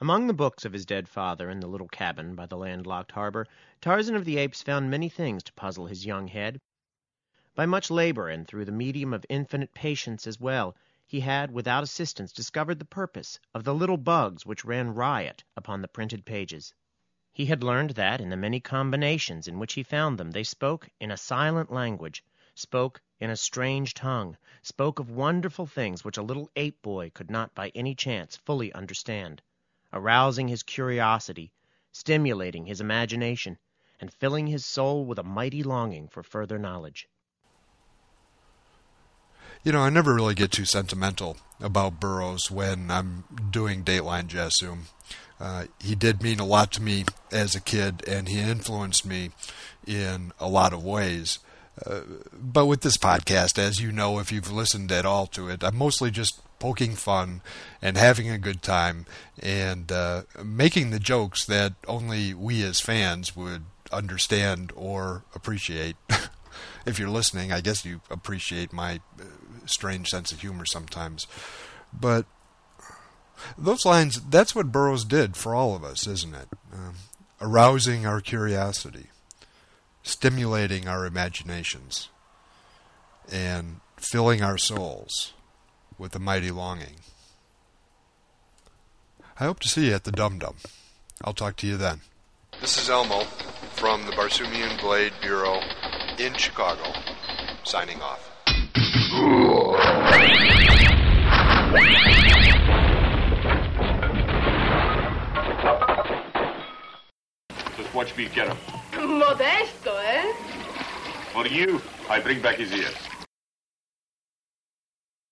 Among 0.00 0.28
the 0.28 0.32
books 0.32 0.64
of 0.64 0.72
his 0.72 0.86
dead 0.86 1.08
father 1.08 1.50
in 1.50 1.58
the 1.60 1.66
little 1.66 1.88
cabin 1.88 2.36
by 2.36 2.46
the 2.46 2.56
landlocked 2.56 3.12
harbor, 3.12 3.46
Tarzan 3.80 4.14
of 4.14 4.24
the 4.24 4.38
Apes 4.38 4.62
found 4.62 4.90
many 4.90 5.08
things 5.08 5.42
to 5.42 5.52
puzzle 5.52 5.86
his 5.86 6.06
young 6.06 6.28
head. 6.28 6.60
By 7.58 7.66
much 7.66 7.90
labor 7.90 8.28
and 8.28 8.46
through 8.46 8.66
the 8.66 8.70
medium 8.70 9.12
of 9.12 9.26
infinite 9.28 9.74
patience 9.74 10.28
as 10.28 10.38
well, 10.38 10.76
he 11.08 11.18
had, 11.18 11.50
without 11.50 11.82
assistance, 11.82 12.30
discovered 12.30 12.78
the 12.78 12.84
purpose 12.84 13.40
of 13.52 13.64
the 13.64 13.74
little 13.74 13.96
bugs 13.96 14.46
which 14.46 14.64
ran 14.64 14.94
riot 14.94 15.42
upon 15.56 15.82
the 15.82 15.88
printed 15.88 16.24
pages. 16.24 16.72
He 17.32 17.46
had 17.46 17.64
learned 17.64 17.90
that, 17.90 18.20
in 18.20 18.28
the 18.28 18.36
many 18.36 18.60
combinations 18.60 19.48
in 19.48 19.58
which 19.58 19.72
he 19.72 19.82
found 19.82 20.18
them, 20.18 20.30
they 20.30 20.44
spoke 20.44 20.88
in 21.00 21.10
a 21.10 21.16
silent 21.16 21.72
language, 21.72 22.22
spoke 22.54 23.02
in 23.18 23.28
a 23.28 23.36
strange 23.36 23.92
tongue, 23.92 24.36
spoke 24.62 25.00
of 25.00 25.10
wonderful 25.10 25.66
things 25.66 26.04
which 26.04 26.16
a 26.16 26.22
little 26.22 26.48
ape 26.54 26.80
boy 26.80 27.10
could 27.10 27.28
not 27.28 27.56
by 27.56 27.70
any 27.70 27.92
chance 27.96 28.36
fully 28.36 28.72
understand, 28.72 29.42
arousing 29.92 30.46
his 30.46 30.62
curiosity, 30.62 31.50
stimulating 31.90 32.66
his 32.66 32.80
imagination, 32.80 33.58
and 33.98 34.14
filling 34.14 34.46
his 34.46 34.64
soul 34.64 35.04
with 35.04 35.18
a 35.18 35.24
mighty 35.24 35.64
longing 35.64 36.06
for 36.06 36.22
further 36.22 36.56
knowledge. 36.56 37.08
You 39.64 39.72
know, 39.72 39.80
I 39.80 39.90
never 39.90 40.14
really 40.14 40.34
get 40.34 40.52
too 40.52 40.64
sentimental 40.64 41.36
about 41.60 42.00
Burroughs 42.00 42.50
when 42.50 42.90
I'm 42.90 43.24
doing 43.50 43.82
Dateline 43.82 44.28
Jasoom. 44.28 44.84
Uh, 45.40 45.64
he 45.80 45.94
did 45.94 46.22
mean 46.22 46.40
a 46.40 46.46
lot 46.46 46.72
to 46.72 46.82
me 46.82 47.04
as 47.32 47.54
a 47.54 47.60
kid, 47.60 48.02
and 48.06 48.28
he 48.28 48.40
influenced 48.40 49.04
me 49.04 49.30
in 49.86 50.32
a 50.38 50.48
lot 50.48 50.72
of 50.72 50.84
ways. 50.84 51.38
Uh, 51.84 52.00
but 52.32 52.66
with 52.66 52.82
this 52.82 52.96
podcast, 52.96 53.58
as 53.58 53.80
you 53.80 53.92
know, 53.92 54.18
if 54.18 54.32
you've 54.32 54.50
listened 54.50 54.90
at 54.90 55.06
all 55.06 55.26
to 55.26 55.48
it, 55.48 55.62
I'm 55.62 55.76
mostly 55.76 56.10
just 56.10 56.40
poking 56.58 56.94
fun 56.94 57.40
and 57.80 57.96
having 57.96 58.28
a 58.28 58.38
good 58.38 58.62
time 58.62 59.06
and 59.40 59.92
uh, 59.92 60.22
making 60.44 60.90
the 60.90 60.98
jokes 60.98 61.44
that 61.46 61.74
only 61.86 62.34
we 62.34 62.62
as 62.64 62.80
fans 62.80 63.36
would 63.36 63.64
understand 63.92 64.72
or 64.74 65.22
appreciate. 65.34 65.96
if 66.86 66.98
you're 66.98 67.08
listening, 67.08 67.52
I 67.52 67.60
guess 67.60 67.84
you 67.84 68.00
appreciate 68.10 68.72
my 68.72 69.00
uh, 69.20 69.24
strange 69.68 70.08
sense 70.08 70.32
of 70.32 70.40
humor 70.40 70.64
sometimes. 70.64 71.26
But 71.92 72.26
those 73.56 73.84
lines, 73.84 74.20
that's 74.28 74.54
what 74.54 74.72
Burroughs 74.72 75.04
did 75.04 75.36
for 75.36 75.54
all 75.54 75.74
of 75.74 75.84
us, 75.84 76.06
isn't 76.06 76.34
it? 76.34 76.48
Um, 76.72 76.94
arousing 77.40 78.06
our 78.06 78.20
curiosity, 78.20 79.06
stimulating 80.02 80.88
our 80.88 81.06
imaginations, 81.06 82.08
and 83.30 83.80
filling 83.96 84.42
our 84.42 84.58
souls 84.58 85.32
with 85.98 86.14
a 86.14 86.18
mighty 86.18 86.50
longing. 86.50 86.96
I 89.38 89.44
hope 89.44 89.60
to 89.60 89.68
see 89.68 89.88
you 89.88 89.94
at 89.94 90.04
the 90.04 90.12
Dum 90.12 90.38
Dum. 90.38 90.56
I'll 91.22 91.32
talk 91.32 91.56
to 91.56 91.66
you 91.66 91.76
then. 91.76 92.00
This 92.60 92.80
is 92.80 92.90
Elmo 92.90 93.22
from 93.74 94.04
the 94.06 94.12
Barsoomian 94.12 94.80
Blade 94.80 95.12
Bureau 95.20 95.60
in 96.18 96.34
Chicago, 96.34 96.92
signing 97.62 98.00
off. 98.02 98.37
Just 107.76 107.94
watch 107.94 108.16
me 108.16 108.28
get 108.34 108.48
him. 108.48 108.56
Modesto, 108.92 109.96
eh? 110.04 110.32
For 111.32 111.46
you, 111.46 111.80
I 112.10 112.20
bring 112.20 112.42
back 112.42 112.56
his 112.56 112.72
ears. 112.72 113.07